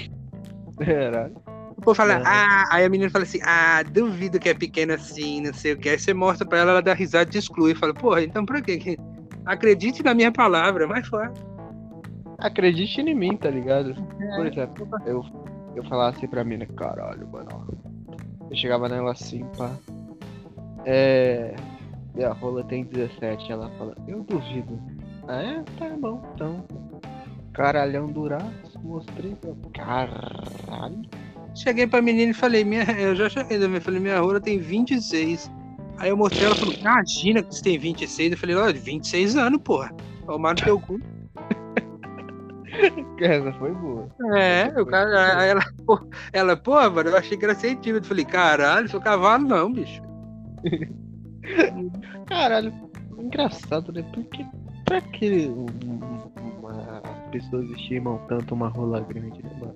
[0.79, 1.37] Caralho.
[1.77, 5.41] O povo fala, ah, aí a menina fala assim, ah, duvido que é pequeno assim,
[5.41, 5.89] não sei o que.
[5.89, 7.73] Aí você mostra pra ela, ela dá risada e exclui.
[7.75, 8.99] Fala, porra, então pra quê?
[9.47, 11.33] Acredite na minha palavra, mas fora.
[12.39, 13.91] Acredite em mim, tá ligado?
[14.20, 14.36] É.
[14.36, 15.24] Por exemplo, eu,
[15.74, 17.49] eu falava assim pra mina, caralho, mano.
[18.49, 19.76] Eu chegava nela assim, pá.
[20.84, 21.55] É.
[22.14, 23.51] Minha rola tem 17.
[23.51, 24.80] Ela fala, eu duvido.
[25.26, 25.62] Ah, é?
[25.78, 26.64] Tá bom, então.
[27.53, 29.53] Caralhão duraço, mostrei pra.
[29.74, 31.03] Caralho.
[31.55, 35.51] Cheguei pra menina e falei, minha, eu já cheguei também, falei, minha rola tem 26.
[35.99, 38.32] Aí eu mostrei ela falou, imagina que você tem 26.
[38.32, 39.93] Eu falei, olha, 26 anos, porra.
[40.24, 41.01] Tomar no teu cu.
[43.20, 44.09] Essa foi boa.
[44.37, 46.01] É, o cara, ela, pô,
[46.33, 48.09] ela, pô, mano, eu achei que era centímetro.
[48.09, 50.03] Falei, caralho, sou cavalo não, bicho.
[52.26, 52.72] Caralho,
[53.18, 54.05] engraçado, né?
[54.12, 54.45] Porque
[54.85, 59.74] pra que uma, as pessoas estimam tanto uma rola grande, né, mano?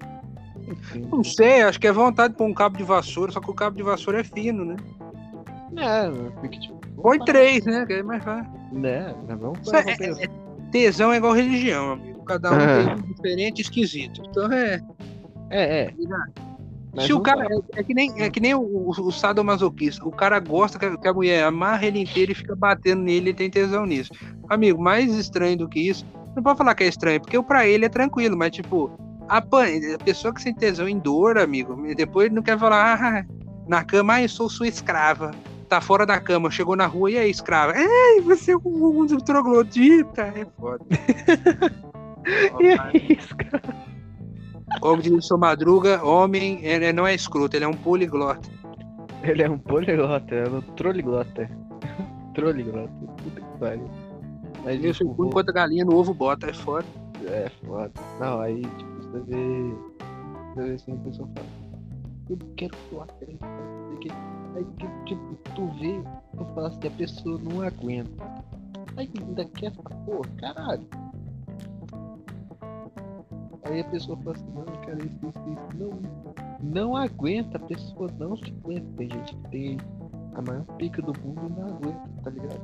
[1.11, 3.55] Não sei, acho que é vontade de pôr um cabo de vassoura, só que o
[3.55, 4.77] cabo de vassoura é fino, né?
[5.77, 6.81] é, porque tipo.
[7.01, 7.85] Põe três, né?
[7.87, 8.53] Que é mais fácil.
[8.71, 10.29] Né, não Isso é- é- é-
[10.71, 12.12] tesão é igual religião, amigo.
[12.27, 12.85] Cada um Ah.
[12.85, 14.23] tem um diferente e esquisito.
[14.29, 14.81] Então é.
[15.51, 15.95] É, é.
[16.95, 17.47] Mas Se o cara.
[17.75, 20.07] É, é que nem, é que nem o, o, o sadomasoquista.
[20.07, 23.31] O cara gosta que a, que a mulher amarra ele inteiro e fica batendo nele
[23.31, 24.13] e tem tesão nisso.
[24.49, 26.07] Amigo, mais estranho do que isso.
[26.37, 28.91] Não pode falar que é estranho, porque pra ele é tranquilo, mas tipo,
[29.29, 33.25] a, a pessoa que tem tesão em dor, amigo, depois não quer falar, ah,
[33.67, 35.31] na cama, ah, eu sou sua escrava.
[35.69, 37.75] Tá fora da cama, chegou na rua e aí, escrava.
[37.75, 40.23] Ei, você é um, um troglodita.
[40.23, 40.85] É foda.
[42.61, 43.63] E é isso, cara.
[44.81, 48.49] Como diz o seu Madruga, homem ele não é escroto, ele é um poliglota.
[49.23, 51.49] Ele é um poliglota, é um troliglota.
[52.35, 52.93] troliglota.
[53.23, 53.91] Puta que pariu.
[54.65, 56.87] Mas Ele tipo, enquanto a galinha no ovo bota, é foda.
[57.27, 57.93] É foda.
[58.21, 59.75] Não, aí, tipo, você vê.
[60.55, 61.47] Você vê assim, a pessoa fala.
[62.31, 63.39] Eu quero pular três.
[64.55, 64.67] Aí,
[65.07, 66.03] tipo, tu vê,
[66.37, 68.23] tu fala assim, a pessoa não aguenta.
[68.97, 70.87] Aí ainda quer essa porra, caralho.
[73.65, 75.69] Aí a pessoa fala assim, não, eu quero isso, isso, isso.
[75.79, 76.01] Não,
[76.63, 78.87] não aguenta, a pessoa não se aguenta.
[78.97, 79.77] Tem gente que tem
[80.35, 82.61] a maior pica do mundo e não aguenta, tá ligado?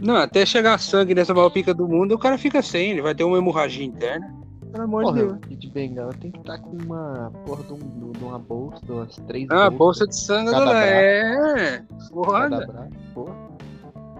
[0.00, 3.14] Não, até chegar sangue nessa maior pica do mundo, o cara fica sem, ele vai
[3.14, 4.34] ter uma hemorragia interna.
[4.72, 5.32] Pelo amor de Porra, Deus.
[5.32, 9.16] o Kid Bengala tem que estar com uma porra de, um, de uma bolsa, umas
[9.26, 9.78] três Ah, bolsas.
[9.78, 10.86] bolsa de sangue Cada do braço.
[10.86, 12.40] É, foda.
[12.60, 13.34] Cada braço, porra.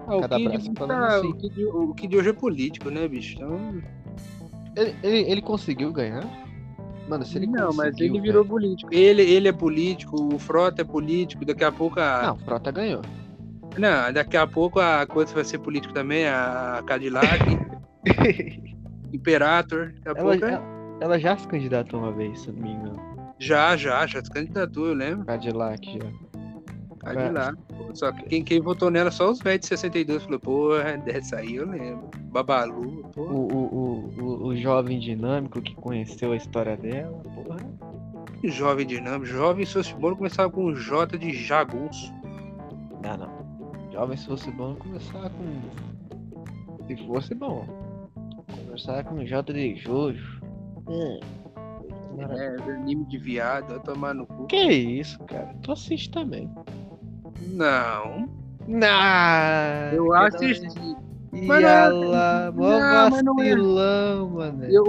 [0.09, 1.65] Ah, o, cada Kid braço tá- falando assim.
[1.67, 3.37] o, o Kid hoje é político, né, bicho?
[3.37, 3.81] Então,
[4.81, 6.25] Ele, ele, ele conseguiu ganhar?
[7.09, 8.95] Mano, se ele não, mas ele virou velho- político.
[8.95, 12.23] Ele, ele é político, o Frota é político, daqui a pouco a.
[12.29, 13.03] Não, o Frota ganhou.
[13.77, 17.45] Não, daqui a pouco a coisa vai ser político também, a Cadillac,
[19.13, 19.93] Imperator.
[20.05, 22.71] Daqui a ela, pouco é- ela, ela já se candidatou uma vez, se não me
[22.73, 23.01] engano.
[23.39, 25.25] Já, já, já se candidatou, eu lembro.
[25.25, 26.07] Cadillac já.
[27.01, 27.57] Cadillac.
[27.69, 27.95] pô.
[27.95, 31.57] Só que quem, quem votou nela, só os velhos de 62, falou, porra, dessa aí
[31.57, 32.11] eu lembro.
[32.31, 33.33] Babalu, porra.
[33.33, 37.59] o, o, o, o jovem dinâmico que conheceu a história dela, porra.
[38.45, 42.13] Jovem dinâmico, jovem socibolo começava com J de jagunço.
[43.03, 43.41] Não, não.
[43.93, 46.87] Jovem, se fosse bom, começar com.
[46.87, 47.67] Se fosse bom.
[48.51, 50.41] Conversar com J de Jojo.
[50.89, 51.21] Hum.
[52.19, 54.47] É, anime de viado, vai tomar no cu.
[54.47, 55.55] Que isso, cara?
[55.63, 56.51] Tu assiste também.
[57.41, 58.29] Não,
[58.67, 59.93] Não!
[59.93, 60.67] eu assisti.
[61.33, 63.55] E Mas não- ela, mó não, mas não é.
[63.55, 64.65] mano.
[64.65, 64.89] Eu, o,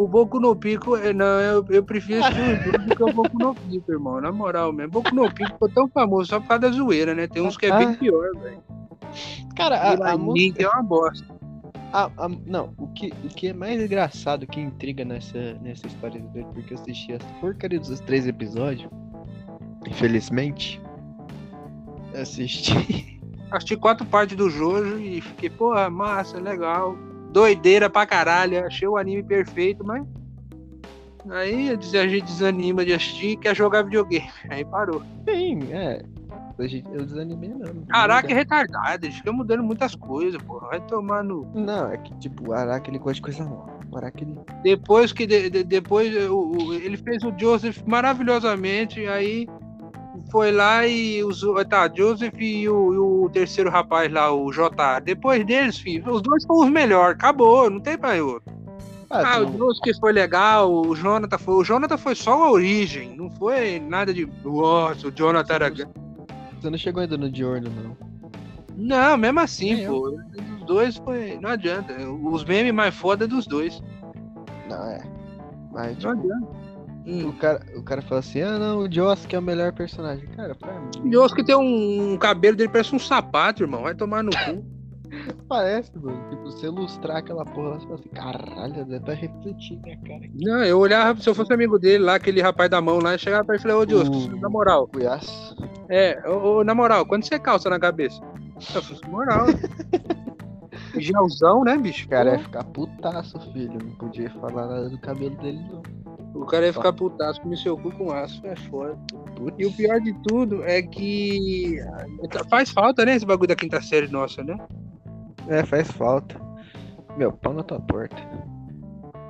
[0.00, 3.12] o, o Boku no Pico, é, não, eu, eu prefiro assistir dois do que o
[3.12, 4.90] Boku no Pico, irmão, na moral mesmo.
[4.92, 7.26] Boku no Pico ficou tão famoso só por causa da zoeira, né?
[7.26, 7.96] Tem uns que é bem Ah.
[7.98, 8.62] pior, velho.
[9.54, 10.62] Cara, a, a música.
[10.62, 11.26] É uma bosta.
[11.92, 16.18] a- a- não, o que, o que é mais engraçado, que intriga nessa, nessa história
[16.22, 18.88] dele, porque eu assisti as porcaria dos três episódios.
[19.86, 20.80] Infelizmente.
[22.14, 23.20] Assisti.
[23.50, 26.96] Assisti quatro partes do Jojo e fiquei, porra, massa, legal.
[27.30, 30.04] Doideira pra caralho, achei o anime perfeito, mas.
[31.30, 34.28] Aí a gente desanima de assistir e quer jogar videogame.
[34.50, 35.02] Aí parou.
[35.28, 36.02] Sim, é.
[36.92, 37.84] Eu desanimei mesmo.
[37.86, 40.68] Caraca, é retardado, eles ficam mudando muitas coisas, porra.
[40.68, 41.50] Vai tomar no.
[41.54, 43.72] Não, é que tipo, o Araki ele gosta de coisa nova.
[43.90, 44.38] O Araki ele.
[44.62, 49.48] Depois que de- de- depois o- o- ele fez o Joseph maravilhosamente, aí
[50.30, 51.62] foi lá e usou.
[51.64, 55.00] Tá, Joseph e o, e o terceiro rapaz lá, o J.
[55.00, 58.52] Depois deles, filho, os dois foram os melhores, acabou, não tem mais outro.
[59.10, 61.54] Ah, tu o não- Joseph foi legal, o Jonathan foi.
[61.54, 64.26] O Jonathan foi só a origem, não foi nada de.
[64.44, 65.70] Nossa, o Jonathan era.
[65.70, 67.96] Você não chegou ainda no Diorno, não.
[68.74, 69.92] Não, mesmo assim, eu.
[69.92, 70.18] pô.
[70.60, 71.38] Os dois foi.
[71.40, 71.94] Não adianta.
[72.08, 73.82] Os memes mais foda é dos dois.
[74.68, 75.02] Não, é.
[75.70, 76.61] Mas, Não tipo, adianta.
[77.06, 77.28] Hum.
[77.28, 80.26] o cara, o cara fala assim, ah não, o Joss que é o melhor personagem.
[80.36, 80.90] Cara, pra mim.
[81.44, 83.82] Tem um, um cabelo dele, parece um sapato, irmão.
[83.82, 84.64] Vai tomar no cu.
[85.46, 86.18] Parece, mano.
[86.30, 90.24] Tipo, você ilustrar aquela porra lá, você fala assim, caralho, dá pra refletir minha cara
[90.24, 90.32] aqui.
[90.42, 93.18] Não, eu olhava, se eu fosse amigo dele lá, aquele rapaz da mão lá, eu
[93.18, 94.88] chegava pra ele e falei, ô Yosuke, O- na moral.
[94.88, 95.54] Cuiaço.
[95.90, 98.22] É, ô, ô, na moral, quando você calça na cabeça?
[98.74, 99.46] Eu falei, moral.
[100.96, 102.06] Gelzão, né, bicho?
[102.06, 103.78] O cara ia ficar putaço, filho.
[103.82, 105.82] Não podia falar nada do cabelo dele, não.
[106.34, 108.40] O cara ia ficar putaço, comer seu cu com aço.
[108.46, 108.98] É foda.
[109.58, 111.78] E o pior de tudo é que
[112.48, 114.56] faz falta, né, esse bagulho da quinta série nossa, né?
[115.48, 116.40] É, faz falta.
[117.16, 118.16] Meu, pau na tua porta.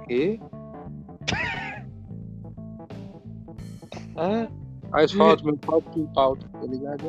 [0.09, 0.39] E?
[4.17, 4.47] Ah,
[4.93, 7.03] Faz falta, meu pau que pauta, tá ligado?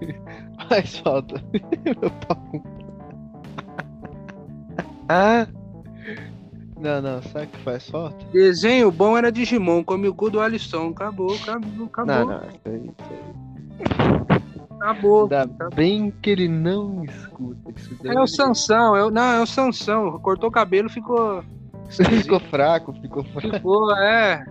[0.66, 1.34] faz falta.
[1.84, 2.64] Meu pau.
[5.10, 5.46] Ah.
[6.80, 8.24] Não, não, sabe que faz falta?
[8.32, 10.88] Desenho bom era Digimon, come o cu do Alisson.
[10.88, 12.06] Acabou, acabou, acabou.
[12.06, 14.38] Não, não, isso aí, isso aí.
[14.80, 15.22] Acabou.
[15.24, 17.72] Ainda bem que ele não escuta.
[18.04, 20.18] É o Sansão, é o, não, é o Sansão.
[20.20, 21.42] Cortou o cabelo, ficou.
[21.90, 23.56] Ficou fraco, ficou fraco.
[23.56, 24.46] Ficou, é.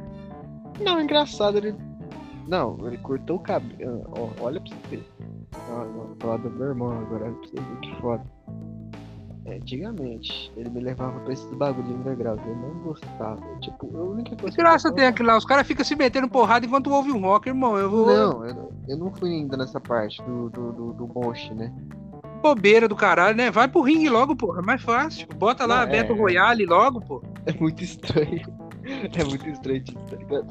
[0.82, 1.76] Não, engraçado, ele.
[2.48, 4.04] Não, ele cortou o cabelo.
[4.42, 5.08] Olha pra você ver.
[6.20, 8.37] Falar do meu irmão agora, olha pra você ver que foda.
[9.48, 12.40] É, antigamente, ele me levava pra esses bagulho de underground.
[12.46, 13.42] Eu não gostava.
[13.62, 14.54] Tipo, única coisa.
[14.56, 15.38] Que graça eu tem aquilo lá?
[15.38, 17.78] Os caras ficam se metendo porrada enquanto ouve um rock, irmão.
[17.78, 18.08] Eu vou.
[18.08, 21.74] Não, eu não, eu não fui ainda nessa parte do, do, do, do moche, né?
[22.42, 23.50] Bobeira do caralho, né?
[23.50, 24.60] Vai pro ringue logo, porra.
[24.60, 25.28] É mais fácil.
[25.38, 26.16] Bota lá é, Beto é.
[26.18, 27.24] Royale logo, pô.
[27.46, 28.46] É muito estranho.
[28.88, 30.48] É muito estranho, tipo, tá ligado?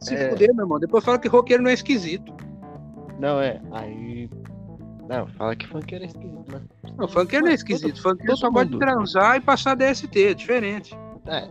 [0.00, 0.30] Se É.
[0.30, 0.80] fuder, meu irmão.
[0.80, 2.34] Depois fala que roqueiro não é esquisito.
[3.20, 3.60] Não, é.
[3.70, 4.28] Aí.
[5.08, 6.62] Não, fala que funkeiro é esquisito, mas.
[6.96, 8.02] Não, funkeiro não é esquisito.
[8.02, 8.80] Funkeiro só gosta de mundo.
[8.80, 10.22] transar e passar DST.
[10.22, 10.96] É diferente.
[11.26, 11.48] É.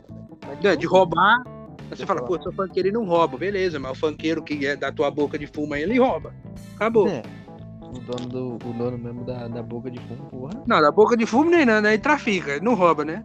[0.63, 1.43] É, de roubar.
[1.89, 4.91] Você fala, pô, seu funkeiro ele não rouba, beleza, mas o funkeiro que é da
[4.91, 6.33] tua boca de fumo aí, ele rouba.
[6.75, 7.07] Acabou.
[7.07, 7.23] É.
[7.81, 10.63] O dono, do, o dono mesmo da, da boca de fumo, porra.
[10.67, 13.23] Não, da boca de fumo nem nada, aí trafica, não rouba, né?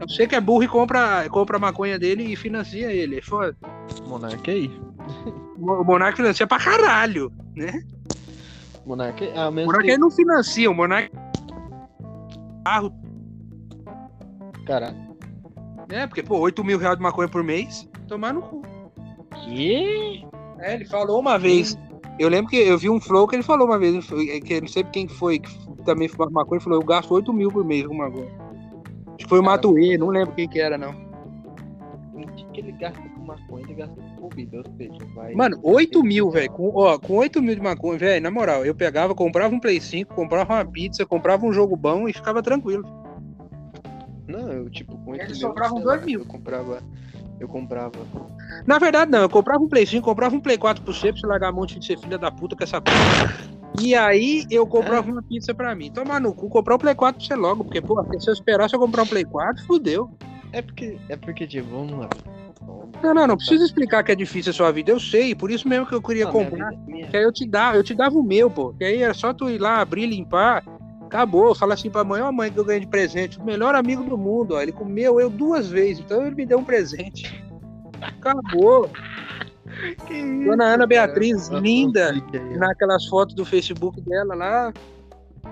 [0.00, 3.56] Você que é burro e compra, compra a maconha dele e financia ele, é foda.
[4.06, 4.70] Monarca aí.
[5.56, 7.84] O Monark financia pra caralho, né?
[9.34, 9.98] Ah, O mesmo Monark que...
[9.98, 11.10] não financia, o Monark.
[12.64, 12.92] Carro,
[14.66, 14.96] Caralho.
[15.88, 16.06] né?
[16.06, 18.62] Porque, pô, 8 mil reais de maconha por mês, tomar no cu.
[19.44, 20.24] Que?
[20.58, 21.76] É, ele falou uma vez.
[22.18, 24.68] Eu lembro que eu vi um flow que ele falou uma vez, que eu não
[24.68, 25.50] sei quem que foi, que
[25.84, 28.30] também fumava maconha, ele falou, eu gasto 8 mil por mês com maconha.
[29.08, 30.94] Acho que foi o Matuê, não lembro quem que era, não.
[32.52, 35.34] que ele gasta com maconha, gasta com bebida, ou seja, vai...
[35.34, 36.50] Mano, 8 mil, velho.
[36.50, 39.80] Com, ó, com 8 mil de maconha, velho, na moral, eu pegava, comprava um Play
[39.80, 42.84] 5, comprava uma pizza, comprava um jogo bom e ficava tranquilo.
[44.26, 46.20] Não, eu, tipo, com Eles oito mil, sobravam sei dois lá, mil.
[46.20, 46.82] Eu comprava...
[47.40, 47.98] Eu comprava...
[48.66, 51.20] Na verdade, não, eu comprava um Play 5, comprava um Play 4 pro você, pra
[51.20, 53.52] você largar a mão de ser filha da puta com essa porra.
[53.80, 55.90] E aí eu comprava uma pizza pra mim.
[55.90, 58.74] Tomar no cu, comprar um Play 4 pra você logo, porque, pô, se eu esperasse
[58.74, 60.10] eu comprar um Play 4, fudeu.
[60.52, 60.98] É porque...
[61.08, 62.08] É porque, tipo, vamos lá.
[63.02, 65.66] Não, não, não precisa explicar que é difícil a sua vida, eu sei, por isso
[65.68, 66.70] mesmo que eu queria Não, minha comprar.
[66.86, 68.72] minha- Que aí eu te dava, eu te dava o meu, pô.
[68.74, 70.64] Que aí era só tu ir lá, abrir, limpar.
[71.02, 71.54] Acabou.
[71.54, 73.38] Fala assim pra mãe, ó mãe, que eu ganhei de presente.
[73.38, 74.62] O melhor amigo do mundo, ó.
[74.62, 77.42] Ele comeu eu duas vezes, então ele me deu um presente.
[78.00, 78.88] Acabou.
[80.06, 80.86] Que isso, Dona Ana cara?
[80.86, 82.58] Beatriz, Uma linda, ó.
[82.58, 84.72] naquelas fotos do Facebook dela lá.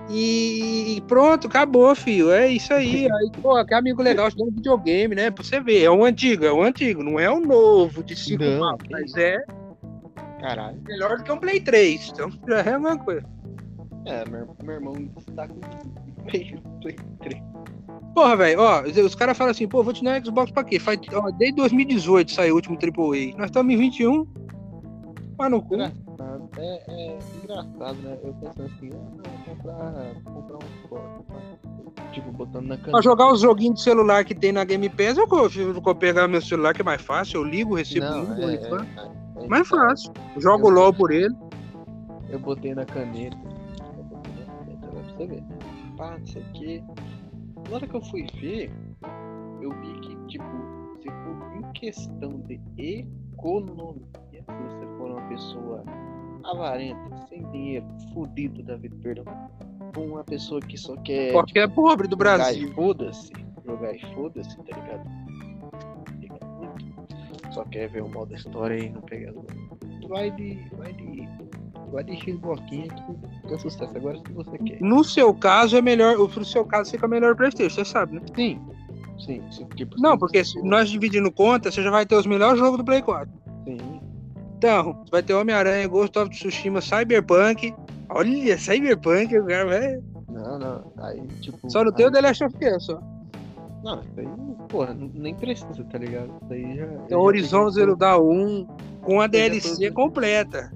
[0.09, 2.31] E pronto, acabou, filho.
[2.31, 3.07] É isso aí.
[3.11, 5.31] Aí, pô, que amigo legal, um videogame, né?
[5.31, 5.83] Pra você ver.
[5.83, 8.91] É um antigo, é um antigo, não é o novo de 5 Não, pau, que
[8.91, 9.43] mas é
[10.39, 10.81] Caralho.
[10.87, 12.09] melhor do que um Play 3.
[12.13, 13.23] Então já é uma coisa.
[14.05, 14.93] É, meu, meu irmão
[15.35, 15.59] tá com
[16.25, 17.41] meio Play 3.
[18.13, 20.77] Porra, velho, ó, os caras falam assim, pô, vou te dar um Xbox pra quê?
[20.79, 23.37] Faz, ó, desde 2018 saiu o último AAA.
[23.37, 24.27] Nós estamos em 21.
[25.37, 25.77] Mas no cu.
[26.61, 28.17] É, é engraçado, né?
[28.23, 31.25] Eu pensando assim, ah, não, vou comprar, comprar um Xbox.
[31.27, 32.03] tá?
[32.11, 33.01] Tipo, botando na Pra caneta.
[33.01, 36.73] jogar os joguinhos de celular que tem na Game Pass, eu vou, pegar meu celular
[36.73, 37.37] que é mais fácil.
[37.41, 40.11] Eu ligo, recebo Não, um, é, é, é, mais é, fácil.
[40.37, 41.33] Jogo Eu- LOL por ele.
[42.29, 43.37] Eu botei na caneta.
[43.97, 45.43] Eu botei na caneta, pra você ver.
[45.97, 46.83] Pá, não sei o que.
[47.69, 48.71] Na hora que eu fui ver,
[49.61, 50.45] eu vi que, tipo,
[51.01, 55.83] se for em questão de economia, se você for uma pessoa
[56.43, 59.25] avarenta, sem dinheiro, fudido da vida, perdão,
[59.93, 62.69] com uma pessoa que só quer Porque é pobre do jogar Brasil.
[62.69, 63.31] e foda-se,
[63.65, 65.09] jogar e foda-se, tá ligado?
[67.51, 69.33] Só quer ver o modo história e não pegar
[70.07, 70.57] Vai de.
[70.77, 71.27] Vai de.
[71.91, 73.97] Vai de Xboxinha que dá sucesso.
[73.97, 74.81] Agora se você quer.
[74.81, 76.15] No seu caso, é melhor.
[76.29, 78.21] Pro seu caso, fica melhor o Playstation, você sabe, né?
[78.35, 78.59] Sim.
[79.19, 82.57] Sim, sim, tipo, Não, porque se nós dividindo conta, você já vai ter os melhores
[82.57, 83.31] jogos do Play 4.
[83.65, 84.00] Sim.
[84.61, 87.73] Então, vai ter Homem-Aranha, Ghost of Tsushima, Cyberpunk.
[88.09, 89.99] Olha, Cyberpunk, o cara vai.
[90.29, 90.93] Não, não.
[90.99, 91.57] Aí, tipo.
[91.67, 92.99] Só não tem o aí- The Last of Us, só.
[93.83, 94.27] Não, isso aí,
[94.69, 96.31] porra, nem precisa, tá ligado?
[96.43, 96.83] Isso aí já.
[96.83, 98.67] eu Tem o Horizon peguei Zero Dawn 1
[99.01, 100.71] com a já DLC tô- completa.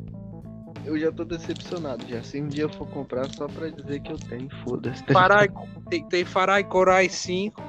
[0.84, 2.24] Eu já tô decepcionado já.
[2.24, 5.04] Se um dia eu for comprar só pra dizer que eu tenho, foda-se.
[5.14, 5.48] Farai,
[5.92, 7.62] tem, tem Farai Corai 5.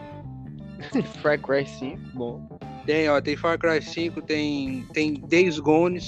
[0.94, 1.02] ligado?
[1.20, 2.58] Far Cry 5, bom.
[2.86, 6.00] Tem, ó, tem Far Cry 5, tem, tem Days Gone.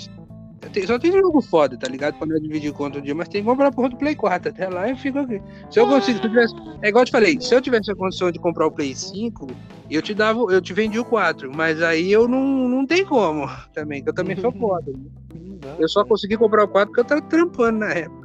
[0.72, 2.16] Tem, só tem jogo foda, tá ligado?
[2.18, 4.50] Pra não dividir conta um dia, mas tem que comprar porra do Play 4.
[4.50, 5.42] Até lá eu fico aqui.
[5.70, 6.54] Se eu consigo, se eu tivesse.
[6.82, 9.46] É igual eu te falei, se eu tivesse a condição de comprar o Play 5,
[9.90, 11.52] eu te dava, eu te vendi o 4.
[11.52, 14.92] Mas aí eu não, não tem como também, que eu também sou foda.
[15.34, 18.17] Não dá, Eu só consegui comprar o 4 porque eu tava trampando na época.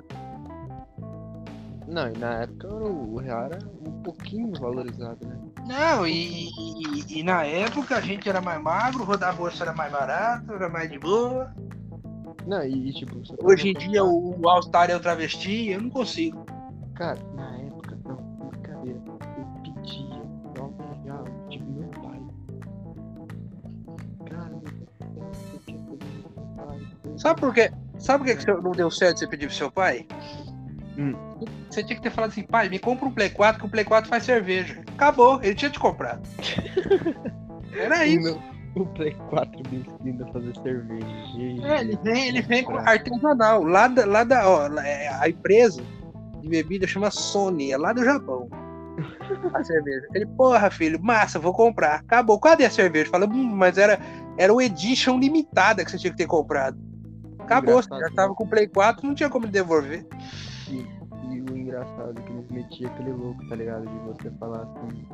[1.94, 5.38] Não, e na época o real era um pouquinho valorizado, né?
[5.68, 9.74] Não, e, e- e na época a gente era mais magro, rodar a bolsa era
[9.74, 11.54] mais barato, era mais de boa.
[12.48, 16.44] Não, e, tipo, Hoje em dia pensar- o All-Star é o travesti, eu não consigo.
[16.96, 18.16] Cara, na época, não,
[18.50, 19.00] brincadeira.
[19.08, 20.22] Eu pedia
[20.54, 22.22] pra almejar, tipo, meu pai.
[24.32, 26.80] Cara, eu isso com meu pai.
[27.18, 27.72] Sabe por quê?
[28.00, 30.08] Sabe por que que não deu certo você pedir pro seu pai?
[30.98, 31.14] Hum.
[31.74, 33.84] Você tinha que ter falado assim, pai, me compra um Play 4 que o Play
[33.84, 34.82] 4 faz cerveja.
[34.94, 36.22] Acabou, ele tinha te comprado.
[37.76, 38.22] Era isso.
[38.24, 38.42] meu-
[38.76, 41.68] O Play 4 me ensina a fazer cerveja.
[41.68, 43.64] É, ele vem, ele vem com artesanal.
[43.64, 45.82] Lá da, lá da ó, é, a empresa
[46.42, 48.48] de bebida chama Sony, é lá do Japão.
[49.54, 50.06] A cerveja.
[50.14, 51.96] Ele, porra, filho, massa, vou comprar.
[51.96, 52.40] Acabou.
[52.40, 53.10] Cadê a cerveja?
[53.10, 54.00] Fala, hum, mas era,
[54.38, 56.78] era o Edition limitada que você tinha que ter comprado.
[57.40, 60.06] Acabou, você já Engraçado, tava com o Play 4, não tinha como devolver.
[61.02, 61.03] O
[61.74, 63.86] engraçado que eles metiam aquele louco, tá ligado?
[63.88, 65.06] De você falar assim.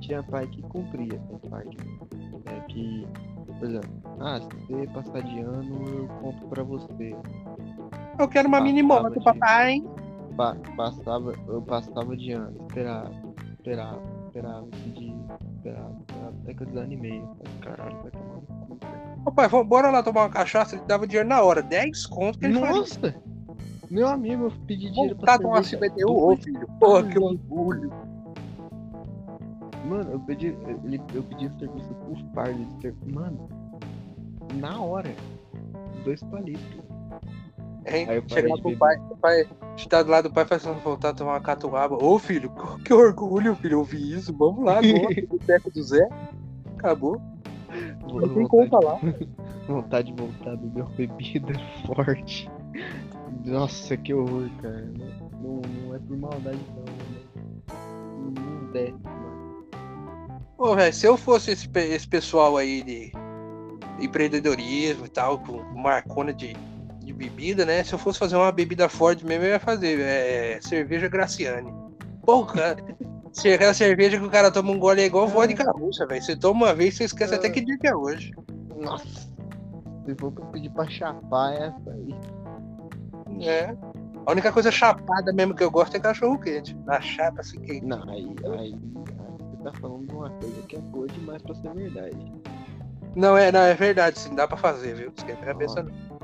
[0.00, 1.76] Tinha pai que cumpria essa parte.
[2.46, 3.06] É que,
[3.58, 7.14] por exemplo, ah, se você passar de ano, eu compro pra você.
[8.18, 9.82] Eu quero uma mini moto, de- papai.
[10.36, 13.10] Pa- passava, eu passava de ano, esperava,
[13.58, 15.14] esperava, esperava, pedia,
[15.56, 17.22] esperava, esperava, até que eu desanimei.
[17.60, 18.78] Caralho, vai tomar no cu.
[18.80, 21.62] velho." Ô pai, bora lá tomar uma cachaça, ele dava dinheiro na hora.
[21.62, 22.58] 10 conto que ele.
[22.58, 23.14] Nossa!
[23.90, 26.68] Meu amigo, eu pedi dinheiro pra Tá com cerveja 51, ô filho.
[26.78, 27.92] Porra, que orgulho.
[29.84, 32.94] Mano, eu pedi, ele, eu pedi serviço por fardo de ser...
[33.04, 33.48] Mano,
[34.54, 35.10] na hora,
[36.04, 36.62] dois palitos.
[37.86, 38.08] Hein?
[38.08, 41.32] Aí Chegar pro pai, o pai, estar do lado do pai fazendo voltar a tomar
[41.32, 41.96] uma catuaba.
[41.96, 42.52] Ô filho,
[42.84, 44.32] que orgulho, filho, eu vi isso.
[44.32, 46.08] Vamos lá agora, no teco do Zé.
[46.76, 47.20] Acabou.
[48.12, 49.00] Não tem conta lá.
[49.66, 51.54] vontade de voltar a beber uma bebida
[51.86, 52.50] forte.
[53.44, 54.90] Nossa, que horror, cara.
[55.40, 58.34] Não, não, é por maldade não, mano.
[58.34, 59.64] Não desce, mano.
[60.56, 63.12] Pô, velho, se eu fosse esse, esse pessoal aí de
[63.98, 66.54] empreendedorismo e tal, com marcona de,
[67.00, 67.82] de bebida, né?
[67.82, 71.72] Se eu fosse fazer uma bebida forte mesmo, eu ia fazer é, cerveja Graciane.
[72.24, 72.76] Porra,
[73.32, 76.22] se aquela cerveja que o cara toma um gole é igual vodka russa, velho.
[76.22, 78.32] Você toma uma vez, você esquece até que dia que é hoje.
[78.76, 79.30] Nossa.
[80.04, 82.14] Se for pra pedir pra chapar, é essa aí.
[83.40, 83.74] É.
[84.26, 86.76] A única coisa chapada mesmo que eu gosto é cachorro quente.
[86.84, 87.84] Na chapa assim quente.
[87.84, 88.74] Não, aí, aí,
[89.38, 92.32] você tá falando de uma coisa que é boa demais pra ser verdade.
[93.16, 95.12] Não, é, não, é verdade, sim, dá pra fazer, viu?
[95.16, 96.20] Esquenta a cabeça não.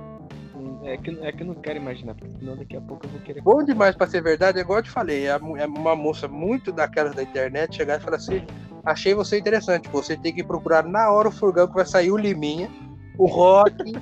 [0.84, 3.20] É que, é que eu não quero imaginar, porque senão daqui a pouco eu vou
[3.20, 3.42] querer.
[3.42, 6.70] Bom demais pra ser verdade, é igual eu te falei, é é uma moça muito
[6.70, 8.46] daquelas da internet chegar e falar assim:
[8.84, 12.16] achei você interessante, você tem que procurar na hora o furgão que vai sair o
[12.16, 12.70] Liminha,
[13.18, 13.94] o Rock,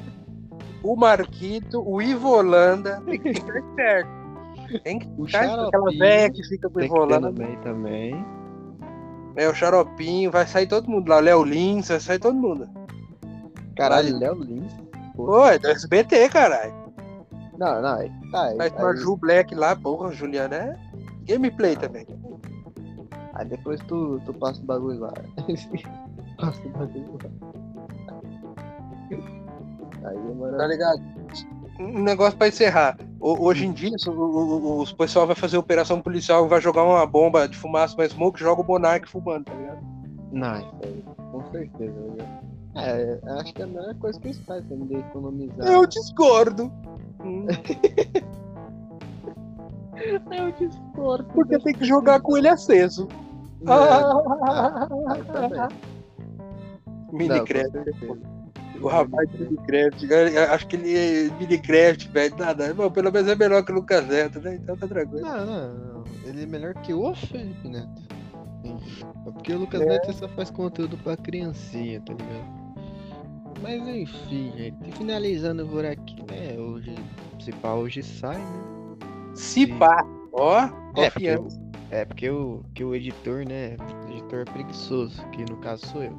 [0.84, 4.10] o Marquito, o Ivo Holanda, tem que ficar esperto.
[4.82, 7.14] Tem que O ficar aquela xaropinho velha que fica com o tem Ivo que ter
[7.14, 8.24] Holanda, também, também.
[9.36, 12.68] é o Xaropinho, vai sair todo mundo lá, Léo Lins, vai sair todo mundo.
[13.76, 14.72] Caralho, Léo Lins.
[15.16, 16.74] Pô, é do SBT, caralho.
[17.58, 18.48] Não, não, aí, tá.
[18.76, 20.76] Com a aí, Ju Black lá, porra, Juliana é
[21.24, 22.06] gameplay também.
[23.34, 25.12] aí depois tu, tu passa o bagulho lá.
[26.38, 27.30] passa o bagulho lá.
[30.04, 30.56] Aí demora.
[30.58, 31.02] Tá ligado?
[31.80, 32.96] Um negócio pra encerrar.
[33.20, 37.04] O- hoje em dia, o- o- os pessoal vai fazer operação policial, vai jogar uma
[37.06, 39.78] bomba de fumaça, uma smoke, joga o Monark fumando, tá ligado?
[40.30, 41.92] Não, isso aí, com certeza.
[41.92, 42.24] viu?
[42.76, 45.66] É, acho que é a melhor coisa que eles fazem, também, de economizar.
[45.66, 46.72] Eu discordo.
[47.24, 47.46] Hum,
[50.30, 51.24] Eu discordo.
[51.32, 53.06] Porque tem que jogar com ele aceso.
[53.62, 55.68] É, ah, aí também.
[57.12, 57.70] Mini Não, com Craft.
[57.72, 58.33] certeza.
[58.80, 60.06] O rapaz de Minecraft,
[60.50, 62.74] acho que ele é Minecraft, velho, nada.
[62.74, 64.56] Bom, pelo menos é melhor que o Lucas Neto, né?
[64.56, 65.20] Então tá tranquilo.
[65.24, 66.04] Não, não, não.
[66.24, 68.02] Ele é melhor que o Felipe Neto.
[69.26, 69.86] É porque o Lucas É.
[69.86, 72.64] Neto só faz conteúdo pra criancinha, tá ligado?
[73.62, 74.92] Mas enfim, gente.
[74.96, 76.58] Finalizando por aqui, né?
[76.58, 76.94] Hoje,
[77.40, 78.96] se pá, hoje sai, né?
[79.34, 81.38] Se pá, ó, É, porque,
[81.90, 83.76] é porque o, que o editor, né?
[84.06, 86.16] O editor é preguiçoso, que no caso sou eu.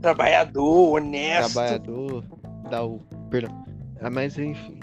[0.00, 2.24] Trabalhador, honesto, Trabalhador,
[2.70, 3.00] dá o.
[3.30, 3.64] Perdão.
[4.00, 4.78] Ah, mas enfim.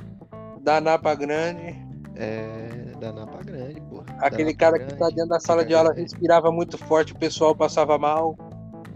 [0.61, 1.76] da Napa Grande.
[2.15, 2.93] É.
[2.99, 4.05] Da Napa Grande, porra.
[4.20, 6.03] Aquele Napa cara que tá Grande, dentro da sala de aula grande.
[6.03, 8.36] respirava muito forte, o pessoal passava mal.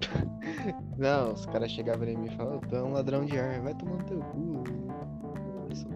[0.97, 3.74] Não, os caras chegavam em mim e falavam, tu é um ladrão de ar, vai
[3.74, 4.63] tomando teu cu.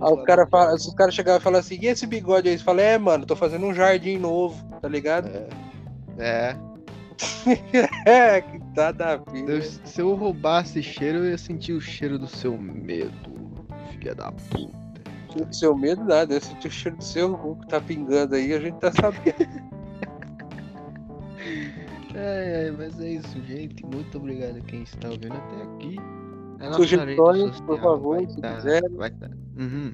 [0.01, 2.57] Aí fala, os caras chegavam e falavam assim, e esse bigode aí?
[2.57, 5.27] Você fala, é, mano, tô fazendo um jardim novo, tá ligado?
[5.27, 5.47] É.
[6.17, 6.55] É,
[8.51, 9.61] que tá da Eu- vida.
[9.61, 13.13] se eu roubasse cheiro, eu ia sentir o cheiro do seu medo,
[13.91, 14.75] filha da puta.
[15.35, 16.33] Do seu medo, nada.
[16.33, 19.35] Eu senti o cheiro do seu cu que tá pingando aí, a gente tá sabendo.
[22.17, 23.85] É, é, mas é isso, gente.
[23.85, 25.97] Muito obrigado a quem está ouvindo até aqui.
[26.73, 28.81] Sugestões, por favor, vai se tá- quiser.
[28.91, 29.29] Vai tá.
[29.57, 29.91] Uhum.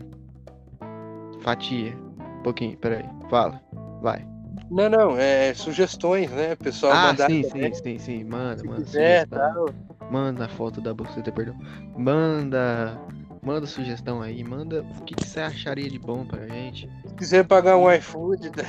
[1.41, 1.97] Fatia.
[2.39, 3.03] Um pouquinho, peraí.
[3.27, 3.59] Fala.
[4.03, 4.23] Vai.
[4.71, 6.55] Não, não, é sugestões, né?
[6.55, 8.23] Pessoal ah, mandar sim, também, sim, sim, sim.
[8.23, 8.81] Manda, se manda.
[8.81, 9.65] quiser, sugestão.
[9.65, 10.05] tá?
[10.09, 11.59] Manda a foto da buceta, perdão.
[11.97, 12.97] Manda.
[13.43, 14.41] Manda sugestão aí.
[14.45, 16.89] Manda o que, que você acharia de bom pra gente.
[17.05, 18.63] Se quiser pagar um iFood, né?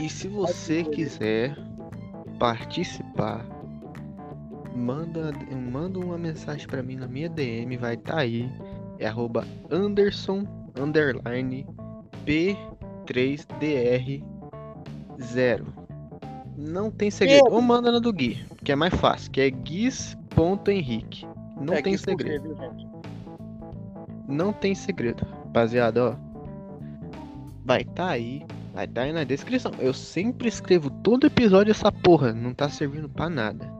[0.00, 1.54] E se você quiser
[2.38, 3.44] participar,
[4.74, 5.32] manda,
[5.70, 8.50] manda uma mensagem pra mim na minha DM, vai estar aí.
[8.98, 10.46] É arroba Anderson
[10.78, 11.66] underline
[15.18, 15.64] P3DR0.
[16.56, 17.44] Não tem segredo.
[17.50, 21.26] Ou manda na do Gui, que é mais fácil, que é guis.henrique.
[21.60, 22.54] Não É, tem segredo.
[22.54, 22.96] viu?
[24.28, 26.14] Não tem segredo, rapaziada, ó.
[27.64, 29.72] Vai tá aí, vai tá aí na descrição.
[29.78, 33.70] Eu sempre escrevo todo episódio essa porra, não tá servindo pra nada.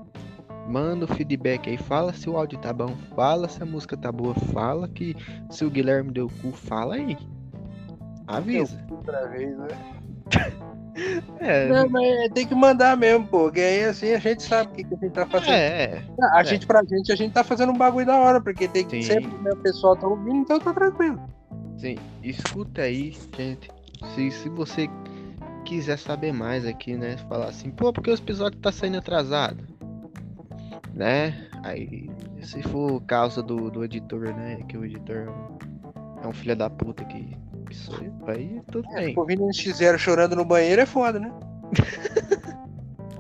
[0.69, 4.11] Manda o feedback aí, fala se o áudio tá bom, fala se a música tá
[4.11, 5.15] boa, fala que
[5.49, 7.17] se o Guilherme deu cu, fala aí.
[8.27, 8.85] Avisa.
[8.91, 9.69] Outra vez, né?
[11.39, 13.51] É, Não, mas tem que mandar mesmo, pô.
[13.51, 15.51] Que aí assim a gente sabe o que, que a gente tá fazendo.
[15.51, 16.45] é, a é.
[16.45, 19.15] gente, pra gente, a gente tá fazendo um bagulho da hora, porque tem que Sim.
[19.15, 21.21] sempre né, o pessoal tá ouvindo, então tá tranquilo.
[21.77, 23.71] Sim, escuta aí, gente.
[24.15, 24.89] Se, se você
[25.65, 27.17] quiser saber mais aqui, né?
[27.29, 29.63] Falar assim, pô, porque os episódios tá saindo atrasado?
[30.95, 31.49] Né?
[31.63, 32.09] Aí,
[32.41, 34.61] se for causa do, do editor, né?
[34.69, 35.59] Que o editor é um,
[36.25, 37.37] é um filho da puta que,
[38.01, 39.15] eu, aí tudo bem.
[39.17, 41.33] Ouvindo um X0 chorando no banheiro é foda, né?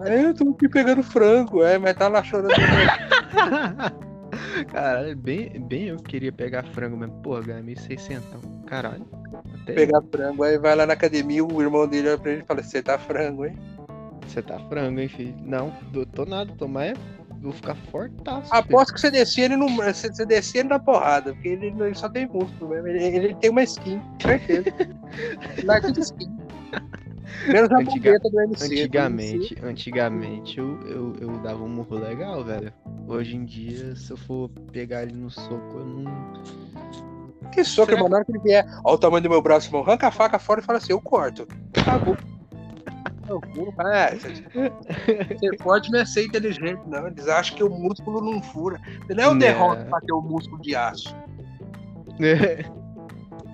[0.00, 4.06] Aí eu tô aqui pegando frango, é, mas tá lá chorando no banheiro.
[4.68, 7.14] Caralho, bem, bem eu que queria pegar frango mesmo.
[7.22, 8.22] Porra, ganhei 1.600.
[8.66, 9.06] Caralho.
[9.62, 12.44] Até pegar frango, aí vai lá na academia, o irmão dele olha pra ele e
[12.44, 13.56] fala, você tá frango, hein?
[14.26, 15.34] você tá frango, hein, filho?
[15.42, 16.98] Não, tô, tô nada, tô mais.
[17.46, 18.52] Vou ficar fortaço.
[18.52, 19.68] Aposto que você descia ele não.
[19.76, 22.88] Você, você descia ele na porrada, porque ele, ele só tem músculo mesmo.
[22.88, 24.64] Ele, ele tem uma skin, certeza.
[25.62, 26.36] Lá é tudo skin.
[27.46, 28.64] Menos a Antiga- do MC.
[28.64, 32.72] Antigamente, antigamente eu, eu, eu dava um murro legal, velho.
[33.06, 36.32] Hoje em dia, se eu for pegar ele no soco, eu não.
[37.52, 38.10] Que soco, Será mano.
[38.10, 39.82] Na hora que ele vier, olha o tamanho do meu braço, irmão.
[39.82, 41.46] Arranca a faca fora e fala assim: eu corto.
[41.76, 42.16] Acabou.
[43.28, 44.34] Eu vou, é, você
[45.38, 47.06] você forte não é ser inteligente, não.
[47.08, 48.80] Eles acham que o músculo não fura.
[49.08, 49.38] Não é o Não.
[49.38, 51.14] derrota pra ter o músculo de aço.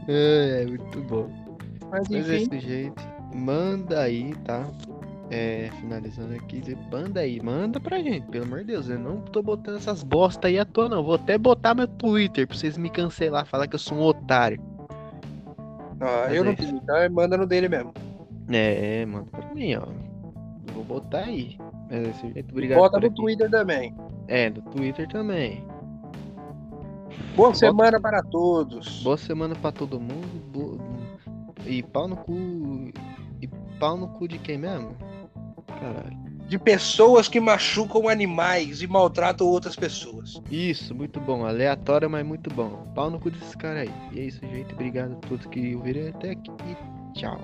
[0.09, 1.29] é, muito bom.
[1.91, 3.03] Mas Mas enfim, desse jeito,
[3.35, 4.67] manda aí, tá?
[5.31, 8.91] É, finalizando aqui, manda aí, manda pra gente, pelo amor de Deus.
[8.91, 11.03] Eu não tô botando essas bosta aí à toa, não.
[11.03, 14.61] Vou até botar meu Twitter pra vocês me cancelar, falar que eu sou um otário.
[16.31, 17.95] eu não Mas é tenho, então manda no dele mesmo.
[18.59, 19.87] É, manda pra mim, ó.
[20.75, 21.57] Vou botar aí.
[21.91, 22.79] Mas desse jeito, obrigado.
[22.79, 23.15] Bota no aqui.
[23.17, 23.95] Twitter também.
[24.29, 25.65] É, no Twitter também.
[27.37, 29.03] Boa semana para todos.
[29.03, 30.43] Boa semana pra todo mundo.
[30.53, 30.79] bo-
[31.67, 32.35] E pau no cu.
[33.41, 33.49] E
[33.79, 34.95] pau no cu de quem mesmo?
[35.81, 36.23] Caralho.
[36.49, 40.41] De pessoas que machucam animais e maltratam outras pessoas.
[40.51, 41.47] Isso, muito bom.
[41.47, 42.87] Aleatório, mas muito bom.
[42.95, 43.91] Pau no cu desses caras aí.
[44.13, 44.73] E é isso, gente.
[44.75, 46.51] Obrigado a todos que ouviram até aqui.
[46.51, 47.39] E tchau.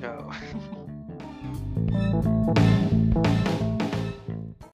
[0.00, 0.30] Tchau.